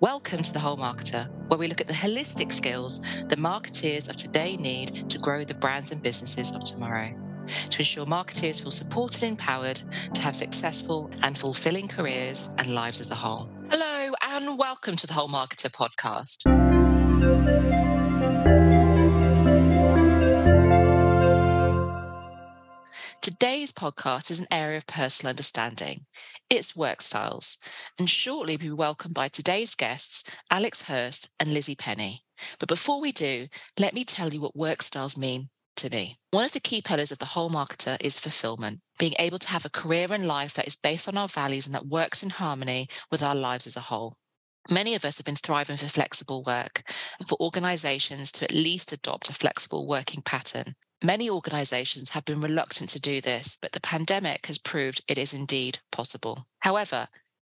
Welcome 0.00 0.42
to 0.42 0.52
The 0.52 0.58
Whole 0.58 0.76
Marketer, 0.76 1.30
where 1.46 1.56
we 1.56 1.68
look 1.68 1.80
at 1.80 1.86
the 1.86 1.94
holistic 1.94 2.50
skills 2.50 3.00
that 3.28 3.38
marketeers 3.38 4.08
of 4.08 4.16
today 4.16 4.56
need 4.56 5.08
to 5.08 5.18
grow 5.18 5.44
the 5.44 5.54
brands 5.54 5.92
and 5.92 6.02
businesses 6.02 6.50
of 6.50 6.64
tomorrow. 6.64 7.14
To 7.70 7.78
ensure 7.78 8.04
marketeers 8.04 8.60
feel 8.60 8.72
supported 8.72 9.22
and 9.22 9.38
empowered 9.38 9.80
to 10.14 10.20
have 10.20 10.34
successful 10.34 11.12
and 11.22 11.38
fulfilling 11.38 11.86
careers 11.86 12.50
and 12.58 12.74
lives 12.74 12.98
as 12.98 13.12
a 13.12 13.14
whole. 13.14 13.48
Hello, 13.70 14.12
and 14.20 14.58
welcome 14.58 14.96
to 14.96 15.06
the 15.06 15.12
Whole 15.12 15.28
Marketer 15.28 15.70
podcast. 15.70 16.42
Today's 23.20 23.72
podcast 23.72 24.30
is 24.30 24.40
an 24.40 24.48
area 24.50 24.76
of 24.76 24.86
personal 24.86 25.30
understanding. 25.30 26.04
It's 26.50 26.76
work 26.76 27.00
styles. 27.00 27.56
And 27.98 28.08
shortly 28.08 28.56
be 28.56 28.70
welcomed 28.70 29.14
by 29.14 29.28
today's 29.28 29.74
guests, 29.74 30.24
Alex 30.50 30.82
Hirst 30.82 31.30
and 31.40 31.54
Lizzie 31.54 31.74
Penny. 31.74 32.24
But 32.58 32.68
before 32.68 33.00
we 33.00 33.12
do, 33.12 33.48
let 33.78 33.94
me 33.94 34.04
tell 34.04 34.32
you 34.32 34.40
what 34.40 34.56
work 34.56 34.82
styles 34.82 35.16
mean 35.16 35.48
to 35.76 35.90
me. 35.90 36.18
One 36.30 36.44
of 36.44 36.52
the 36.52 36.60
key 36.60 36.82
pillars 36.82 37.10
of 37.10 37.18
the 37.18 37.24
whole 37.26 37.50
marketer 37.50 37.96
is 38.00 38.18
fulfillment, 38.18 38.80
being 38.98 39.14
able 39.18 39.38
to 39.38 39.48
have 39.48 39.64
a 39.64 39.70
career 39.70 40.08
and 40.10 40.26
life 40.26 40.54
that 40.54 40.66
is 40.66 40.76
based 40.76 41.08
on 41.08 41.16
our 41.16 41.28
values 41.28 41.66
and 41.66 41.74
that 41.74 41.86
works 41.86 42.22
in 42.22 42.30
harmony 42.30 42.88
with 43.10 43.22
our 43.22 43.34
lives 43.34 43.66
as 43.66 43.76
a 43.76 43.80
whole. 43.80 44.16
Many 44.70 44.94
of 44.94 45.04
us 45.04 45.18
have 45.18 45.26
been 45.26 45.36
thriving 45.36 45.76
for 45.76 45.88
flexible 45.88 46.42
work 46.42 46.82
and 47.18 47.28
for 47.28 47.36
organizations 47.40 48.32
to 48.32 48.44
at 48.44 48.52
least 48.52 48.92
adopt 48.92 49.28
a 49.28 49.34
flexible 49.34 49.86
working 49.86 50.22
pattern. 50.22 50.74
Many 51.04 51.28
organizations 51.28 52.10
have 52.10 52.24
been 52.24 52.40
reluctant 52.40 52.88
to 52.88 52.98
do 52.98 53.20
this, 53.20 53.58
but 53.60 53.72
the 53.72 53.80
pandemic 53.80 54.46
has 54.46 54.56
proved 54.56 55.02
it 55.06 55.18
is 55.18 55.34
indeed 55.34 55.80
possible. 55.92 56.46
However, 56.60 57.08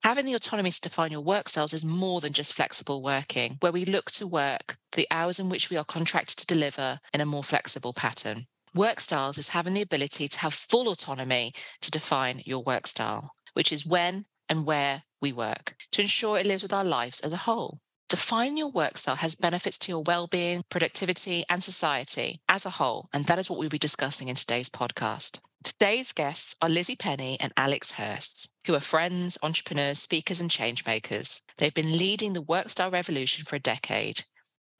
having 0.05 0.25
the 0.25 0.35
autonomy 0.35 0.71
to 0.71 0.79
define 0.79 1.11
your 1.11 1.19
work 1.19 1.49
styles 1.49 1.73
is 1.73 1.83
more 1.83 2.21
than 2.21 2.31
just 2.31 2.53
flexible 2.53 3.03
working, 3.03 3.57
where 3.59 3.73
we 3.73 3.83
look 3.83 4.09
to 4.11 4.25
work 4.25 4.77
the 4.93 5.05
hours 5.11 5.37
in 5.37 5.49
which 5.49 5.69
we 5.69 5.75
are 5.75 5.83
contracted 5.83 6.37
to 6.37 6.45
deliver 6.45 7.01
in 7.13 7.19
a 7.19 7.25
more 7.25 7.43
flexible 7.43 7.91
pattern. 7.91 8.47
Work 8.73 9.01
styles 9.01 9.37
is 9.37 9.49
having 9.49 9.73
the 9.73 9.81
ability 9.81 10.29
to 10.29 10.39
have 10.39 10.53
full 10.53 10.87
autonomy 10.87 11.51
to 11.81 11.91
define 11.91 12.43
your 12.45 12.63
work 12.63 12.87
style, 12.87 13.31
which 13.53 13.73
is 13.73 13.85
when 13.85 14.27
and 14.47 14.65
where 14.65 15.03
we 15.21 15.33
work, 15.33 15.75
to 15.91 16.01
ensure 16.01 16.37
it 16.37 16.45
lives 16.45 16.63
with 16.63 16.71
our 16.71 16.85
lives 16.85 17.19
as 17.19 17.33
a 17.33 17.43
whole. 17.43 17.81
Defining 18.11 18.57
your 18.57 18.67
work 18.67 18.97
style 18.97 19.15
has 19.15 19.35
benefits 19.35 19.79
to 19.79 19.89
your 19.89 20.03
well-being, 20.03 20.65
productivity, 20.69 21.45
and 21.49 21.63
society 21.63 22.41
as 22.49 22.65
a 22.65 22.71
whole, 22.71 23.07
and 23.13 23.23
that 23.23 23.39
is 23.39 23.49
what 23.49 23.57
we'll 23.57 23.69
be 23.69 23.77
discussing 23.77 24.27
in 24.27 24.35
today's 24.35 24.69
podcast. 24.69 25.39
Today's 25.63 26.11
guests 26.11 26.57
are 26.61 26.67
Lizzie 26.67 26.97
Penny 26.97 27.37
and 27.39 27.53
Alex 27.55 27.93
Hirst, 27.93 28.49
who 28.67 28.75
are 28.75 28.81
friends, 28.81 29.37
entrepreneurs, 29.41 29.97
speakers, 29.97 30.41
and 30.41 30.49
changemakers. 30.49 31.39
They've 31.57 31.73
been 31.73 31.97
leading 31.97 32.33
the 32.33 32.41
work 32.41 32.67
style 32.67 32.91
revolution 32.91 33.45
for 33.45 33.55
a 33.55 33.59
decade, 33.59 34.25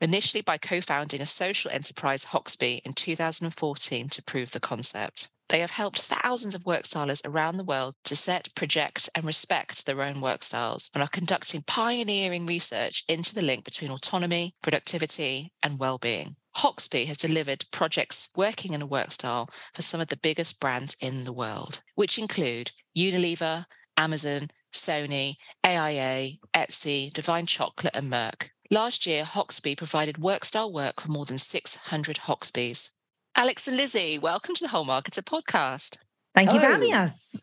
initially 0.01 0.41
by 0.41 0.57
co-founding 0.57 1.21
a 1.21 1.25
social 1.25 1.71
enterprise 1.71 2.25
Hoxby 2.25 2.81
in 2.83 2.91
2014 2.91 4.09
to 4.09 4.23
prove 4.23 4.51
the 4.51 4.59
concept. 4.59 5.29
They 5.51 5.59
have 5.59 5.71
helped 5.71 5.99
thousands 5.99 6.55
of 6.55 6.65
work 6.65 6.83
stylers 6.83 7.21
around 7.25 7.57
the 7.57 7.65
world 7.65 7.95
to 8.05 8.15
set, 8.15 8.55
project, 8.55 9.09
and 9.13 9.25
respect 9.25 9.85
their 9.85 10.01
own 10.01 10.21
work 10.21 10.43
styles 10.43 10.89
and 10.93 11.03
are 11.03 11.09
conducting 11.09 11.61
pioneering 11.63 12.45
research 12.45 13.03
into 13.09 13.35
the 13.35 13.41
link 13.41 13.65
between 13.65 13.91
autonomy, 13.91 14.55
productivity, 14.61 15.51
and 15.61 15.77
well-being. 15.77 16.37
Hoxby 16.55 17.05
has 17.07 17.17
delivered 17.17 17.65
projects 17.69 18.29
working 18.33 18.71
in 18.71 18.81
a 18.81 18.85
work 18.85 19.11
style 19.11 19.49
for 19.73 19.81
some 19.81 19.99
of 19.99 20.07
the 20.07 20.15
biggest 20.15 20.61
brands 20.61 20.95
in 21.01 21.25
the 21.25 21.33
world, 21.33 21.81
which 21.95 22.17
include 22.17 22.71
Unilever, 22.97 23.65
Amazon, 23.97 24.51
Sony, 24.73 25.35
AIA, 25.65 26.37
Etsy, 26.55 27.11
Divine 27.11 27.45
Chocolate, 27.45 27.93
and 27.93 28.09
Merck. 28.09 28.51
Last 28.69 29.05
year, 29.05 29.25
Hoxby 29.25 29.75
provided 29.75 30.17
work 30.17 30.45
style 30.45 30.71
work 30.71 31.01
for 31.01 31.11
more 31.11 31.25
than 31.25 31.37
600 31.37 32.19
Hoxbys. 32.19 32.91
Alex 33.35 33.67
and 33.67 33.77
Lizzie, 33.77 34.19
welcome 34.19 34.53
to 34.55 34.63
the 34.63 34.67
Whole 34.67 34.85
Marketer 34.85 35.23
podcast. 35.23 35.97
Thank 36.35 36.49
Hello. 36.49 36.61
you 36.61 36.67
for 36.67 36.71
having 36.73 36.93
us. 36.93 37.41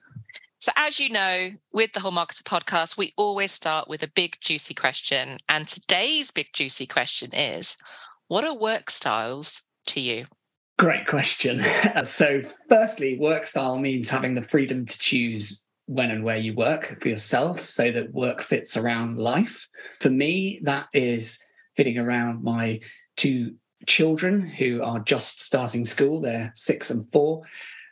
So, 0.58 0.70
as 0.76 1.00
you 1.00 1.08
know, 1.08 1.50
with 1.72 1.92
the 1.92 2.00
Whole 2.00 2.12
Marketer 2.12 2.42
podcast, 2.42 2.98
we 2.98 3.14
always 3.16 3.52
start 3.52 3.88
with 3.88 4.02
a 4.02 4.08
big, 4.08 4.36
juicy 4.40 4.74
question. 4.74 5.38
And 5.48 5.66
today's 5.66 6.30
big, 6.30 6.48
juicy 6.52 6.86
question 6.86 7.34
is 7.34 7.78
what 8.28 8.44
are 8.44 8.54
work 8.54 8.90
styles 8.90 9.62
to 9.86 10.00
you? 10.00 10.26
Great 10.78 11.06
question. 11.06 11.64
so, 12.04 12.42
firstly, 12.68 13.18
work 13.18 13.46
style 13.46 13.78
means 13.78 14.10
having 14.10 14.34
the 14.34 14.42
freedom 14.42 14.84
to 14.84 14.98
choose 14.98 15.64
when 15.86 16.10
and 16.10 16.22
where 16.22 16.36
you 16.36 16.54
work 16.54 17.00
for 17.00 17.08
yourself 17.08 17.62
so 17.62 17.90
that 17.90 18.12
work 18.12 18.42
fits 18.42 18.76
around 18.76 19.16
life. 19.16 19.66
For 20.00 20.10
me, 20.10 20.60
that 20.64 20.88
is 20.92 21.42
fitting 21.76 21.96
around 21.96 22.44
my 22.44 22.80
two 23.16 23.54
children 23.86 24.40
who 24.40 24.82
are 24.82 25.00
just 25.00 25.40
starting 25.42 25.84
school. 25.84 26.20
They're 26.20 26.52
six 26.54 26.90
and 26.90 27.10
four. 27.12 27.42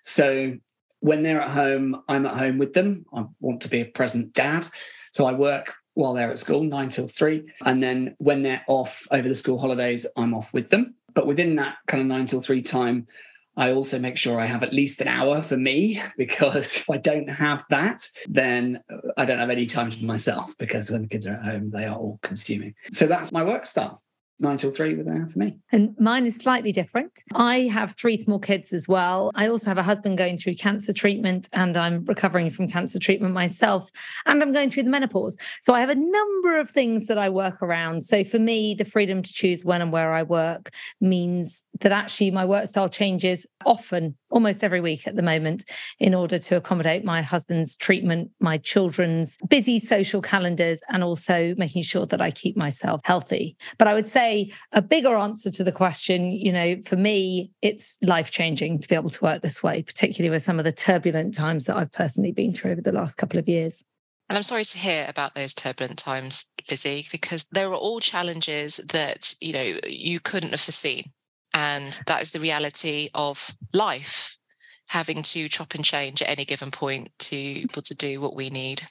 So 0.02 0.56
when 1.00 1.22
they're 1.22 1.40
at 1.40 1.50
home, 1.50 2.02
I'm 2.08 2.26
at 2.26 2.36
home 2.36 2.58
with 2.58 2.72
them. 2.72 3.06
I 3.14 3.24
want 3.40 3.60
to 3.62 3.68
be 3.68 3.80
a 3.80 3.86
present 3.86 4.32
dad. 4.32 4.66
So 5.12 5.26
I 5.26 5.32
work 5.32 5.74
while 5.94 6.12
they're 6.12 6.30
at 6.30 6.38
school, 6.38 6.62
nine 6.62 6.88
till 6.88 7.08
three. 7.08 7.44
And 7.64 7.82
then 7.82 8.14
when 8.18 8.42
they're 8.42 8.64
off 8.68 9.06
over 9.10 9.28
the 9.28 9.34
school 9.34 9.58
holidays, 9.58 10.06
I'm 10.16 10.34
off 10.34 10.52
with 10.52 10.70
them. 10.70 10.94
But 11.14 11.26
within 11.26 11.56
that 11.56 11.76
kind 11.86 12.02
of 12.02 12.06
nine 12.06 12.26
till 12.26 12.42
three 12.42 12.60
time, 12.60 13.06
I 13.56 13.72
also 13.72 13.98
make 13.98 14.18
sure 14.18 14.38
I 14.38 14.44
have 14.44 14.62
at 14.62 14.74
least 14.74 15.00
an 15.00 15.08
hour 15.08 15.40
for 15.40 15.56
me 15.56 16.02
because 16.18 16.76
if 16.76 16.90
I 16.90 16.98
don't 16.98 17.28
have 17.28 17.64
that, 17.70 18.06
then 18.28 18.82
I 19.16 19.24
don't 19.24 19.38
have 19.38 19.50
any 19.50 19.66
time 19.66 19.90
for 19.90 20.04
myself 20.04 20.50
because 20.58 20.90
when 20.90 21.02
the 21.02 21.08
kids 21.08 21.26
are 21.26 21.34
at 21.34 21.44
home, 21.44 21.70
they 21.70 21.86
are 21.86 21.96
all 21.96 22.18
consuming. 22.22 22.74
So 22.92 23.06
that's 23.06 23.32
my 23.32 23.42
work 23.42 23.64
style 23.64 24.02
nine 24.38 24.56
till 24.56 24.70
three 24.70 24.94
with 24.94 25.06
there 25.06 25.26
for 25.28 25.38
me. 25.38 25.58
And 25.72 25.94
mine 25.98 26.26
is 26.26 26.36
slightly 26.36 26.72
different. 26.72 27.12
I 27.34 27.60
have 27.62 27.92
three 27.92 28.16
small 28.16 28.38
kids 28.38 28.72
as 28.72 28.86
well. 28.86 29.30
I 29.34 29.48
also 29.48 29.66
have 29.66 29.78
a 29.78 29.82
husband 29.82 30.18
going 30.18 30.36
through 30.36 30.56
cancer 30.56 30.92
treatment 30.92 31.48
and 31.52 31.76
I'm 31.76 32.04
recovering 32.04 32.50
from 32.50 32.68
cancer 32.68 32.98
treatment 32.98 33.32
myself. 33.32 33.90
And 34.26 34.42
I'm 34.42 34.52
going 34.52 34.70
through 34.70 34.82
the 34.82 34.90
menopause. 34.90 35.36
So 35.62 35.74
I 35.74 35.80
have 35.80 35.88
a 35.88 35.94
number 35.94 36.60
of 36.60 36.70
things 36.70 37.06
that 37.06 37.18
I 37.18 37.28
work 37.28 37.62
around. 37.62 38.04
So 38.04 38.24
for 38.24 38.38
me, 38.38 38.74
the 38.74 38.84
freedom 38.84 39.22
to 39.22 39.32
choose 39.32 39.64
when 39.64 39.80
and 39.80 39.92
where 39.92 40.12
I 40.12 40.22
work 40.22 40.70
means 41.00 41.64
that 41.80 41.92
actually 41.92 42.30
my 42.30 42.44
work 42.44 42.68
style 42.68 42.88
changes 42.88 43.46
often, 43.64 44.16
almost 44.30 44.62
every 44.62 44.80
week 44.80 45.06
at 45.06 45.16
the 45.16 45.22
moment, 45.22 45.64
in 45.98 46.14
order 46.14 46.38
to 46.38 46.56
accommodate 46.56 47.04
my 47.04 47.22
husband's 47.22 47.76
treatment, 47.76 48.30
my 48.40 48.58
children's 48.58 49.38
busy 49.48 49.78
social 49.78 50.20
calendars, 50.20 50.80
and 50.88 51.02
also 51.02 51.54
making 51.56 51.82
sure 51.82 52.06
that 52.06 52.20
I 52.20 52.30
keep 52.30 52.56
myself 52.56 53.00
healthy. 53.04 53.56
But 53.78 53.88
I 53.88 53.94
would 53.94 54.06
say 54.06 54.25
say 54.26 54.52
a 54.72 54.82
bigger 54.82 55.16
answer 55.16 55.50
to 55.50 55.64
the 55.64 55.72
question, 55.72 56.30
you 56.30 56.52
know, 56.52 56.76
for 56.84 56.96
me, 56.96 57.50
it's 57.62 57.98
life 58.02 58.30
changing 58.30 58.78
to 58.80 58.88
be 58.88 58.94
able 58.94 59.10
to 59.10 59.24
work 59.24 59.42
this 59.42 59.62
way, 59.62 59.82
particularly 59.82 60.30
with 60.30 60.42
some 60.42 60.58
of 60.58 60.64
the 60.64 60.72
turbulent 60.72 61.34
times 61.34 61.66
that 61.66 61.76
I've 61.76 61.92
personally 61.92 62.32
been 62.32 62.52
through 62.52 62.72
over 62.72 62.80
the 62.80 62.92
last 62.92 63.16
couple 63.16 63.38
of 63.38 63.48
years. 63.48 63.84
And 64.28 64.36
I'm 64.36 64.42
sorry 64.42 64.64
to 64.64 64.78
hear 64.78 65.06
about 65.08 65.34
those 65.34 65.54
turbulent 65.54 65.98
times, 65.98 66.46
Lizzie, 66.68 67.06
because 67.12 67.46
there 67.52 67.68
are 67.70 67.74
all 67.74 68.00
challenges 68.00 68.78
that, 68.88 69.34
you 69.40 69.52
know, 69.52 69.78
you 69.86 70.18
couldn't 70.18 70.50
have 70.50 70.60
foreseen. 70.60 71.12
And 71.54 71.98
that 72.06 72.22
is 72.22 72.32
the 72.32 72.40
reality 72.40 73.08
of 73.14 73.56
life, 73.72 74.36
having 74.88 75.22
to 75.22 75.48
chop 75.48 75.74
and 75.74 75.84
change 75.84 76.22
at 76.22 76.28
any 76.28 76.44
given 76.44 76.72
point 76.72 77.10
to 77.20 77.36
be 77.36 77.66
able 77.70 77.82
to 77.82 77.94
do 77.94 78.20
what 78.20 78.34
we 78.34 78.50
need. 78.50 78.82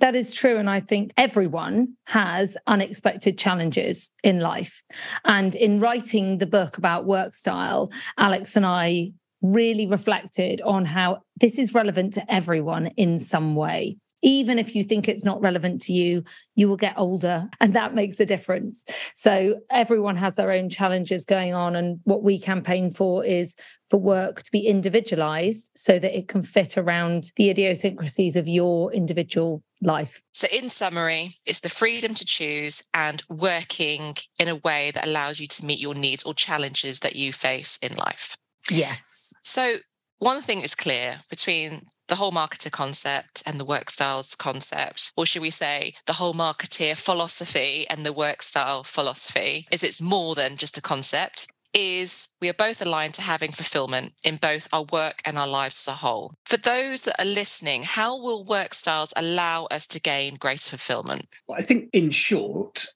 That 0.00 0.16
is 0.16 0.32
true. 0.32 0.56
And 0.56 0.68
I 0.68 0.80
think 0.80 1.12
everyone 1.16 1.96
has 2.06 2.56
unexpected 2.66 3.38
challenges 3.38 4.10
in 4.24 4.40
life. 4.40 4.82
And 5.24 5.54
in 5.54 5.78
writing 5.78 6.38
the 6.38 6.46
book 6.46 6.78
about 6.78 7.04
work 7.04 7.34
style, 7.34 7.92
Alex 8.16 8.56
and 8.56 8.64
I 8.64 9.12
really 9.42 9.86
reflected 9.86 10.60
on 10.62 10.86
how 10.86 11.20
this 11.36 11.58
is 11.58 11.74
relevant 11.74 12.14
to 12.14 12.32
everyone 12.32 12.88
in 12.96 13.18
some 13.18 13.54
way 13.54 13.98
even 14.22 14.58
if 14.58 14.74
you 14.74 14.84
think 14.84 15.08
it's 15.08 15.24
not 15.24 15.40
relevant 15.40 15.80
to 15.82 15.92
you, 15.92 16.24
you 16.54 16.68
will 16.68 16.76
get 16.76 16.98
older 16.98 17.48
and 17.60 17.72
that 17.72 17.94
makes 17.94 18.20
a 18.20 18.26
difference. 18.26 18.84
So 19.16 19.60
everyone 19.70 20.16
has 20.16 20.36
their 20.36 20.50
own 20.50 20.68
challenges 20.68 21.24
going 21.24 21.54
on. 21.54 21.74
And 21.76 22.00
what 22.04 22.22
we 22.22 22.38
campaign 22.38 22.90
for 22.90 23.24
is 23.24 23.56
for 23.88 23.98
work 23.98 24.42
to 24.42 24.50
be 24.50 24.66
individualized 24.66 25.70
so 25.74 25.98
that 25.98 26.16
it 26.16 26.28
can 26.28 26.42
fit 26.42 26.76
around 26.76 27.32
the 27.36 27.50
idiosyncrasies 27.50 28.36
of 28.36 28.46
your 28.46 28.92
individual 28.92 29.62
life. 29.82 30.20
So, 30.32 30.46
in 30.52 30.68
summary, 30.68 31.36
it's 31.46 31.60
the 31.60 31.68
freedom 31.68 32.14
to 32.14 32.24
choose 32.24 32.82
and 32.92 33.22
working 33.28 34.16
in 34.38 34.48
a 34.48 34.56
way 34.56 34.90
that 34.92 35.06
allows 35.06 35.40
you 35.40 35.46
to 35.48 35.64
meet 35.64 35.80
your 35.80 35.94
needs 35.94 36.22
or 36.22 36.34
challenges 36.34 37.00
that 37.00 37.16
you 37.16 37.32
face 37.32 37.78
in 37.82 37.96
life. 37.96 38.36
Yes. 38.70 39.32
So, 39.42 39.76
one 40.18 40.42
thing 40.42 40.60
is 40.60 40.74
clear 40.74 41.20
between 41.30 41.86
the 42.10 42.16
whole 42.16 42.32
marketer 42.32 42.70
concept 42.70 43.42
and 43.46 43.58
the 43.58 43.64
work 43.64 43.88
styles 43.88 44.34
concept, 44.34 45.12
or 45.16 45.24
should 45.24 45.40
we 45.40 45.50
say 45.50 45.94
the 46.06 46.14
whole 46.14 46.34
marketeer 46.34 46.96
philosophy 46.96 47.86
and 47.88 48.04
the 48.04 48.12
work 48.12 48.42
style 48.42 48.84
philosophy, 48.84 49.66
is 49.70 49.82
it's 49.82 50.00
more 50.02 50.34
than 50.34 50.56
just 50.56 50.76
a 50.76 50.82
concept. 50.82 51.46
is 51.72 52.28
we 52.40 52.48
are 52.48 52.54
both 52.54 52.82
aligned 52.82 53.14
to 53.14 53.22
having 53.22 53.52
fulfillment 53.52 54.12
in 54.24 54.36
both 54.36 54.68
our 54.72 54.84
work 54.92 55.20
and 55.24 55.38
our 55.38 55.46
lives 55.46 55.82
as 55.82 55.92
a 55.92 55.96
whole. 55.96 56.34
For 56.44 56.56
those 56.56 57.02
that 57.02 57.20
are 57.20 57.24
listening, 57.24 57.84
how 57.84 58.20
will 58.20 58.44
work 58.44 58.74
styles 58.74 59.12
allow 59.16 59.66
us 59.66 59.86
to 59.88 60.00
gain 60.00 60.34
greater 60.36 60.70
fulfillment? 60.70 61.28
Well, 61.46 61.58
I 61.58 61.62
think, 61.62 61.90
in 61.92 62.10
short, 62.10 62.86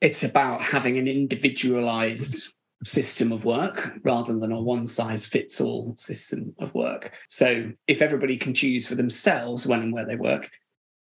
it's 0.00 0.22
about 0.22 0.62
having 0.62 0.98
an 0.98 1.08
individualized 1.08 2.52
system 2.84 3.30
of 3.32 3.44
work 3.44 3.92
rather 4.04 4.38
than 4.38 4.52
a 4.52 4.60
one 4.60 4.86
size 4.86 5.26
fits 5.26 5.60
all 5.60 5.94
system 5.96 6.54
of 6.58 6.74
work. 6.74 7.14
So, 7.28 7.72
if 7.86 8.02
everybody 8.02 8.36
can 8.36 8.54
choose 8.54 8.86
for 8.86 8.94
themselves 8.94 9.66
when 9.66 9.82
and 9.82 9.92
where 9.92 10.06
they 10.06 10.16
work, 10.16 10.50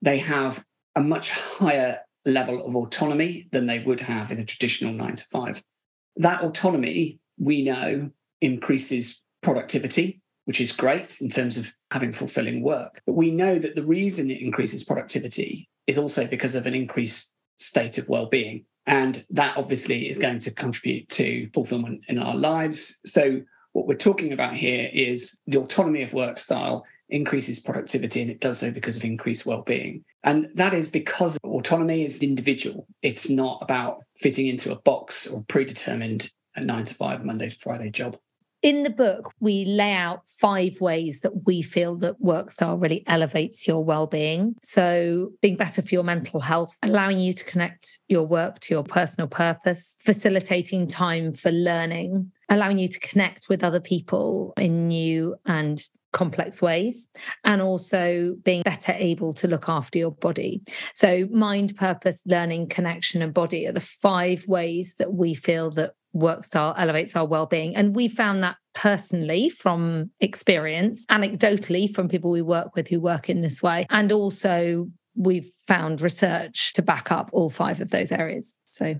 they 0.01 0.19
have 0.19 0.63
a 0.95 1.01
much 1.01 1.31
higher 1.31 1.99
level 2.25 2.65
of 2.65 2.75
autonomy 2.75 3.47
than 3.51 3.65
they 3.65 3.79
would 3.79 4.01
have 4.01 4.31
in 4.31 4.39
a 4.39 4.45
traditional 4.45 4.93
nine 4.93 5.15
to 5.15 5.25
five. 5.25 5.61
That 6.17 6.41
autonomy, 6.41 7.19
we 7.37 7.63
know, 7.63 8.11
increases 8.41 9.21
productivity, 9.41 10.21
which 10.45 10.59
is 10.59 10.71
great 10.71 11.19
in 11.21 11.29
terms 11.29 11.57
of 11.57 11.73
having 11.91 12.11
fulfilling 12.11 12.61
work. 12.61 13.01
But 13.05 13.13
we 13.13 13.31
know 13.31 13.59
that 13.59 13.75
the 13.75 13.83
reason 13.83 14.29
it 14.29 14.41
increases 14.41 14.83
productivity 14.83 15.69
is 15.87 15.97
also 15.97 16.27
because 16.27 16.55
of 16.55 16.65
an 16.65 16.75
increased 16.75 17.35
state 17.59 17.97
of 17.97 18.09
well 18.09 18.27
being. 18.27 18.65
And 18.87 19.23
that 19.29 19.57
obviously 19.57 20.09
is 20.09 20.17
going 20.17 20.39
to 20.39 20.51
contribute 20.51 21.09
to 21.09 21.49
fulfillment 21.53 22.05
in 22.07 22.17
our 22.17 22.35
lives. 22.35 22.99
So, 23.05 23.41
what 23.73 23.85
we're 23.85 23.95
talking 23.95 24.33
about 24.33 24.55
here 24.55 24.89
is 24.91 25.39
the 25.45 25.59
autonomy 25.59 26.01
of 26.01 26.13
work 26.13 26.39
style 26.39 26.83
increases 27.09 27.59
productivity 27.59 28.21
and 28.21 28.31
it 28.31 28.41
does 28.41 28.57
so 28.57 28.71
because 28.71 28.97
of 28.97 29.03
increased 29.03 29.45
well-being. 29.45 30.03
And 30.23 30.49
that 30.55 30.73
is 30.73 30.89
because 30.89 31.37
autonomy 31.43 32.03
is 32.03 32.23
individual. 32.23 32.87
It's 33.03 33.29
not 33.29 33.59
about 33.61 33.99
fitting 34.17 34.47
into 34.47 34.71
a 34.71 34.79
box 34.79 35.27
or 35.27 35.43
predetermined 35.43 36.31
a 36.57 36.61
9 36.61 36.85
to 36.85 36.93
5 36.95 37.23
monday 37.23 37.49
to 37.49 37.57
friday 37.57 37.89
job 37.89 38.17
in 38.61 38.83
the 38.83 38.89
book 38.89 39.31
we 39.39 39.65
lay 39.65 39.93
out 39.93 40.21
five 40.27 40.79
ways 40.81 41.21
that 41.21 41.45
we 41.45 41.61
feel 41.61 41.95
that 41.97 42.19
work 42.19 42.51
style 42.51 42.77
really 42.77 43.03
elevates 43.07 43.67
your 43.67 43.83
well-being. 43.83 44.55
So 44.61 45.31
being 45.41 45.55
better 45.55 45.81
for 45.81 45.93
your 45.93 46.03
mental 46.03 46.39
health 46.39 46.77
allowing 46.81 47.19
you 47.19 47.33
to 47.33 47.45
connect 47.45 47.99
your 48.07 48.25
work 48.25 48.59
to 48.59 48.73
your 48.73 48.83
personal 48.83 49.27
purpose 49.27 49.97
facilitating 50.03 50.87
time 50.87 51.33
for 51.33 51.51
learning 51.51 52.31
allowing 52.49 52.77
you 52.77 52.87
to 52.87 52.99
connect 52.99 53.49
with 53.49 53.63
other 53.63 53.79
people 53.79 54.53
in 54.57 54.87
new 54.87 55.35
and 55.45 55.81
complex 56.13 56.61
ways 56.61 57.09
and 57.43 57.61
also 57.61 58.35
being 58.43 58.61
better 58.63 58.93
able 58.95 59.33
to 59.33 59.47
look 59.47 59.69
after 59.69 59.99
your 59.99 60.11
body. 60.11 60.61
So, 60.93 61.27
mind, 61.31 61.75
purpose, 61.75 62.21
learning, 62.25 62.69
connection, 62.69 63.21
and 63.21 63.33
body 63.33 63.67
are 63.67 63.73
the 63.73 63.79
five 63.79 64.47
ways 64.47 64.95
that 64.99 65.13
we 65.13 65.33
feel 65.33 65.71
that 65.71 65.93
work 66.13 66.43
style 66.43 66.73
elevates 66.77 67.15
our 67.15 67.25
well-being. 67.25 67.75
And 67.75 67.95
we 67.95 68.07
found 68.07 68.41
that 68.43 68.57
personally 68.73 69.49
from 69.49 70.11
experience 70.19 71.05
anecdotally 71.07 71.93
from 71.93 72.07
people 72.07 72.31
we 72.31 72.41
work 72.41 72.75
with 72.75 72.87
who 72.87 72.99
work 72.99 73.29
in 73.29 73.41
this 73.41 73.61
way. 73.61 73.85
And 73.89 74.11
also 74.11 74.87
we've 75.15 75.51
found 75.67 76.01
research 76.01 76.73
to 76.73 76.81
back 76.81 77.11
up 77.11 77.29
all 77.33 77.49
five 77.49 77.81
of 77.81 77.89
those 77.89 78.11
areas. 78.11 78.57
So 78.67 78.99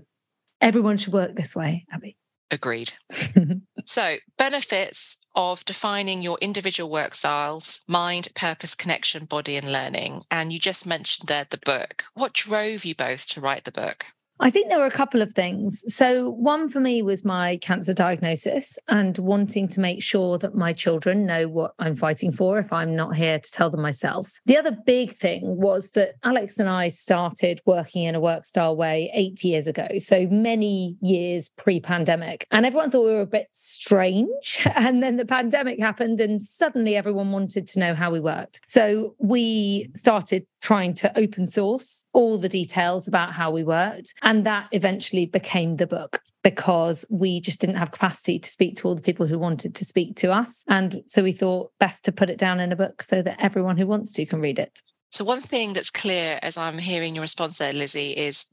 everyone 0.60 0.96
should 0.96 1.12
work 1.12 1.34
this 1.34 1.54
way 1.56 1.86
abby. 1.92 2.16
Agreed. 2.50 2.92
So 3.88 4.16
benefits 4.36 5.16
of 5.38 5.64
defining 5.64 6.20
your 6.20 6.36
individual 6.40 6.90
work 6.90 7.14
styles, 7.14 7.80
mind, 7.86 8.26
purpose, 8.34 8.74
connection, 8.74 9.24
body, 9.24 9.56
and 9.56 9.70
learning. 9.70 10.24
And 10.32 10.52
you 10.52 10.58
just 10.58 10.84
mentioned 10.84 11.28
there 11.28 11.46
the 11.48 11.58
book. 11.58 12.06
What 12.14 12.32
drove 12.32 12.84
you 12.84 12.96
both 12.96 13.26
to 13.28 13.40
write 13.40 13.62
the 13.62 13.70
book? 13.70 14.06
I 14.40 14.50
think 14.50 14.68
there 14.68 14.78
were 14.78 14.86
a 14.86 14.90
couple 14.90 15.20
of 15.20 15.32
things. 15.32 15.82
So, 15.94 16.30
one 16.30 16.68
for 16.68 16.80
me 16.80 17.02
was 17.02 17.24
my 17.24 17.56
cancer 17.58 17.92
diagnosis 17.92 18.78
and 18.88 19.18
wanting 19.18 19.68
to 19.68 19.80
make 19.80 20.02
sure 20.02 20.38
that 20.38 20.54
my 20.54 20.72
children 20.72 21.26
know 21.26 21.48
what 21.48 21.74
I'm 21.78 21.96
fighting 21.96 22.30
for 22.30 22.58
if 22.58 22.72
I'm 22.72 22.94
not 22.94 23.16
here 23.16 23.38
to 23.38 23.50
tell 23.50 23.68
them 23.70 23.82
myself. 23.82 24.38
The 24.46 24.56
other 24.56 24.70
big 24.70 25.16
thing 25.16 25.60
was 25.60 25.90
that 25.92 26.14
Alex 26.22 26.58
and 26.58 26.68
I 26.68 26.88
started 26.88 27.60
working 27.66 28.04
in 28.04 28.14
a 28.14 28.20
work 28.20 28.44
style 28.44 28.76
way 28.76 29.10
eight 29.12 29.42
years 29.42 29.66
ago. 29.66 29.88
So, 29.98 30.26
many 30.28 30.96
years 31.00 31.48
pre 31.56 31.80
pandemic. 31.80 32.46
And 32.50 32.64
everyone 32.64 32.90
thought 32.90 33.06
we 33.06 33.12
were 33.12 33.20
a 33.20 33.26
bit 33.26 33.48
strange. 33.52 34.66
And 34.78 35.02
then 35.02 35.16
the 35.16 35.26
pandemic 35.26 35.80
happened, 35.80 36.20
and 36.20 36.42
suddenly 36.42 36.94
everyone 36.94 37.32
wanted 37.32 37.66
to 37.68 37.80
know 37.80 37.94
how 37.94 38.10
we 38.10 38.20
worked. 38.20 38.60
So, 38.66 39.16
we 39.18 39.90
started 39.96 40.46
trying 40.60 40.94
to 40.94 41.18
open 41.18 41.46
source 41.46 42.04
all 42.12 42.38
the 42.38 42.48
details 42.48 43.06
about 43.06 43.32
how 43.32 43.50
we 43.50 43.62
worked. 43.62 44.14
And 44.22 44.44
that 44.44 44.68
eventually 44.72 45.26
became 45.26 45.76
the 45.76 45.86
book 45.86 46.20
because 46.42 47.04
we 47.10 47.40
just 47.40 47.60
didn't 47.60 47.76
have 47.76 47.90
capacity 47.90 48.38
to 48.38 48.48
speak 48.48 48.76
to 48.76 48.88
all 48.88 48.94
the 48.94 49.02
people 49.02 49.26
who 49.26 49.38
wanted 49.38 49.74
to 49.74 49.84
speak 49.84 50.16
to 50.16 50.32
us. 50.32 50.64
And 50.68 51.02
so 51.06 51.22
we 51.22 51.32
thought 51.32 51.72
best 51.78 52.04
to 52.04 52.12
put 52.12 52.30
it 52.30 52.38
down 52.38 52.60
in 52.60 52.72
a 52.72 52.76
book 52.76 53.02
so 53.02 53.22
that 53.22 53.40
everyone 53.40 53.76
who 53.76 53.86
wants 53.86 54.12
to 54.14 54.26
can 54.26 54.40
read 54.40 54.58
it. 54.58 54.80
So, 55.10 55.24
one 55.24 55.40
thing 55.40 55.72
that's 55.72 55.90
clear 55.90 56.38
as 56.42 56.58
I'm 56.58 56.78
hearing 56.78 57.14
your 57.14 57.22
response 57.22 57.58
there, 57.58 57.72
Lizzie, 57.72 58.10
is 58.10 58.46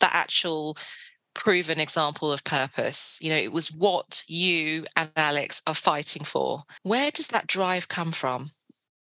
that 0.00 0.10
actual 0.12 0.76
proven 1.34 1.78
example 1.78 2.32
of 2.32 2.44
purpose. 2.44 3.18
You 3.20 3.30
know, 3.30 3.36
it 3.36 3.52
was 3.52 3.70
what 3.70 4.24
you 4.26 4.86
and 4.96 5.10
Alex 5.16 5.62
are 5.66 5.74
fighting 5.74 6.24
for. 6.24 6.64
Where 6.82 7.10
does 7.10 7.28
that 7.28 7.46
drive 7.46 7.88
come 7.88 8.12
from? 8.12 8.50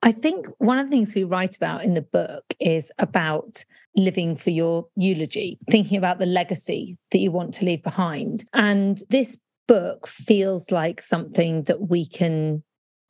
I 0.06 0.12
think 0.12 0.48
one 0.60 0.78
of 0.78 0.86
the 0.86 0.92
things 0.96 1.16
we 1.16 1.24
write 1.24 1.58
about 1.58 1.84
in 1.84 1.96
the 1.96 2.02
book 2.04 2.44
is 2.60 2.92
about 3.00 3.66
living 3.96 4.36
for 4.36 4.52
your 4.52 4.86
eulogy, 4.96 5.58
thinking 5.72 5.98
about 5.98 6.20
the 6.20 6.28
legacy 6.28 7.00
that 7.10 7.18
you 7.18 7.32
want 7.32 7.56
to 7.56 7.66
leave 7.66 7.82
behind. 7.82 8.46
And 8.54 9.02
this 9.10 9.40
book 9.68 10.06
feels 10.06 10.70
like 10.70 11.02
something 11.02 11.64
that 11.64 11.90
we 11.90 12.06
can 12.06 12.64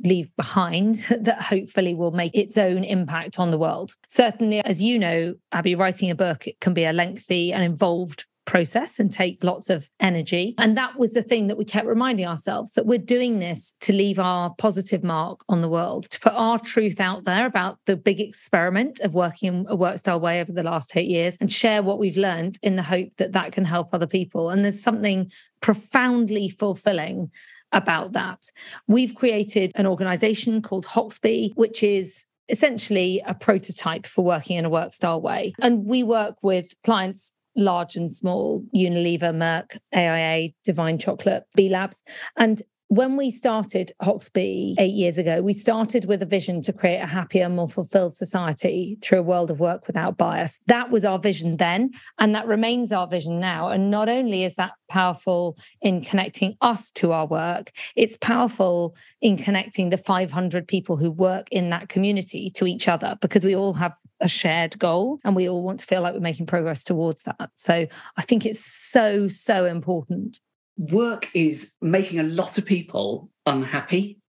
leave 0.05 0.33
behind 0.37 0.95
that 1.19 1.41
hopefully 1.41 1.93
will 1.93 2.11
make 2.11 2.33
its 2.33 2.57
own 2.57 2.85
impact 2.85 3.39
on 3.39 3.51
the 3.51 3.57
world. 3.57 3.91
Certainly, 4.07 4.63
as 4.63 4.81
you 4.81 4.97
know, 4.97 5.35
Abby, 5.51 5.75
writing 5.75 6.09
a 6.09 6.15
book 6.15 6.47
it 6.47 6.61
can 6.61 6.73
be 6.73 6.85
a 6.85 6.93
lengthy 6.93 7.51
and 7.51 7.61
involved 7.61 8.25
process 8.45 8.99
and 8.99 9.11
take 9.11 9.43
lots 9.43 9.69
of 9.69 9.89
energy. 9.99 10.55
And 10.57 10.77
that 10.77 10.97
was 10.97 11.13
the 11.13 11.21
thing 11.21 11.47
that 11.47 11.57
we 11.57 11.65
kept 11.65 11.87
reminding 11.87 12.25
ourselves 12.25 12.71
that 12.73 12.85
we're 12.85 12.97
doing 12.97 13.39
this 13.39 13.75
to 13.81 13.93
leave 13.93 14.19
our 14.19 14.53
positive 14.57 15.03
mark 15.03 15.41
on 15.49 15.61
the 15.61 15.69
world, 15.69 16.09
to 16.11 16.19
put 16.19 16.33
our 16.33 16.59
truth 16.59 16.99
out 16.99 17.25
there 17.25 17.45
about 17.45 17.79
the 17.85 17.97
big 17.97 18.19
experiment 18.19 18.99
of 19.01 19.13
working 19.13 19.47
in 19.47 19.65
a 19.67 19.75
work 19.75 19.97
style 19.97 20.19
way 20.19 20.41
over 20.41 20.51
the 20.51 20.63
last 20.63 20.95
eight 20.95 21.09
years 21.09 21.37
and 21.41 21.51
share 21.51 21.83
what 21.83 21.99
we've 21.99 22.17
learned 22.17 22.57
in 22.61 22.75
the 22.75 22.83
hope 22.83 23.09
that 23.17 23.33
that 23.33 23.51
can 23.51 23.65
help 23.65 23.89
other 23.93 24.07
people. 24.07 24.49
And 24.49 24.63
there's 24.63 24.81
something 24.81 25.31
profoundly 25.61 26.49
fulfilling 26.49 27.31
about 27.71 28.13
that. 28.13 28.51
We've 28.87 29.15
created 29.15 29.71
an 29.75 29.85
organization 29.85 30.61
called 30.61 30.85
Hoxby, 30.85 31.51
which 31.55 31.83
is 31.83 32.25
essentially 32.47 33.21
a 33.25 33.33
prototype 33.33 34.05
for 34.05 34.23
working 34.23 34.57
in 34.57 34.65
a 34.65 34.69
work 34.69 34.93
style 34.93 35.19
way. 35.19 35.53
And 35.61 35.85
we 35.85 36.03
work 36.03 36.35
with 36.41 36.67
clients 36.83 37.31
large 37.55 37.95
and 37.95 38.11
small, 38.11 38.63
Unilever, 38.75 39.33
Merck, 39.33 39.77
AIA, 39.95 40.49
Divine 40.63 40.97
Chocolate, 40.97 41.43
B 41.55 41.69
Labs. 41.69 42.03
And 42.37 42.61
when 42.87 43.17
we 43.17 43.31
started 43.31 43.91
Hoxby 44.01 44.75
eight 44.77 44.93
years 44.93 45.17
ago, 45.17 45.41
we 45.41 45.53
started 45.53 46.05
with 46.05 46.21
a 46.21 46.25
vision 46.25 46.61
to 46.63 46.73
create 46.73 46.99
a 46.99 47.07
happier, 47.07 47.49
more 47.49 47.67
fulfilled 47.67 48.15
society 48.15 48.97
through 49.01 49.19
a 49.19 49.23
world 49.23 49.49
of 49.49 49.59
work 49.59 49.87
without 49.87 50.17
bias. 50.17 50.59
That 50.67 50.91
was 50.91 51.03
our 51.03 51.17
vision 51.17 51.57
then, 51.57 51.91
and 52.19 52.35
that 52.35 52.45
remains 52.45 52.91
our 52.91 53.07
vision 53.07 53.39
now. 53.39 53.69
And 53.69 53.89
not 53.89 54.07
only 54.07 54.43
is 54.43 54.55
that 54.55 54.73
powerful 54.87 55.57
in 55.81 56.01
connecting 56.01 56.55
us 56.61 56.91
to 56.91 57.11
our 57.11 57.25
work, 57.25 57.71
it's 57.95 58.17
powerful 58.17 58.95
in 59.19 59.35
connecting 59.35 59.89
the 59.89 59.97
500 59.97 60.67
people 60.67 60.97
who 60.97 61.09
work 61.09 61.47
in 61.51 61.71
that 61.71 61.89
community 61.89 62.51
to 62.51 62.67
each 62.67 62.87
other 62.87 63.17
because 63.19 63.43
we 63.43 63.55
all 63.55 63.73
have 63.73 63.93
a 64.21 64.27
shared 64.27 64.79
goal 64.79 65.19
and 65.23 65.35
we 65.35 65.49
all 65.49 65.63
want 65.63 65.79
to 65.81 65.85
feel 65.85 66.01
like 66.01 66.13
we're 66.13 66.19
making 66.19 66.45
progress 66.45 66.83
towards 66.83 67.23
that. 67.23 67.51
So 67.55 67.85
I 68.17 68.21
think 68.21 68.45
it's 68.45 68.65
so, 68.65 69.27
so 69.27 69.65
important 69.65 70.39
work 70.77 71.29
is 71.33 71.75
making 71.81 72.19
a 72.19 72.23
lot 72.23 72.57
of 72.57 72.65
people 72.65 73.29
unhappy. 73.45 74.19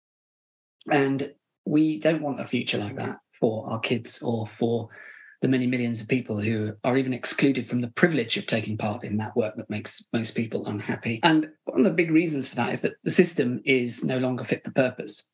And 0.90 1.32
we 1.64 1.98
don't 1.98 2.22
want 2.22 2.40
a 2.40 2.44
future 2.44 2.78
like 2.78 2.96
that 2.96 3.18
for 3.40 3.68
our 3.68 3.80
kids 3.80 4.22
or 4.22 4.46
for 4.46 4.88
the 5.42 5.48
many 5.48 5.66
millions 5.66 6.00
of 6.00 6.08
people 6.08 6.38
who 6.38 6.72
are 6.84 6.96
even 6.96 7.12
excluded 7.12 7.68
from 7.68 7.80
the 7.80 7.90
privilege 7.90 8.36
of 8.36 8.46
taking 8.46 8.78
part 8.78 9.04
in 9.04 9.18
that 9.18 9.36
work 9.36 9.56
that 9.56 9.68
makes 9.68 10.06
most 10.12 10.34
people 10.34 10.66
unhappy. 10.66 11.20
And 11.22 11.48
one 11.64 11.80
of 11.80 11.84
the 11.84 11.90
big 11.90 12.10
reasons 12.10 12.48
for 12.48 12.56
that 12.56 12.72
is 12.72 12.80
that 12.82 12.94
the 13.04 13.10
system 13.10 13.60
is 13.64 14.02
no 14.02 14.18
longer 14.18 14.44
fit 14.44 14.64
for 14.64 14.70
purpose. 14.70 15.28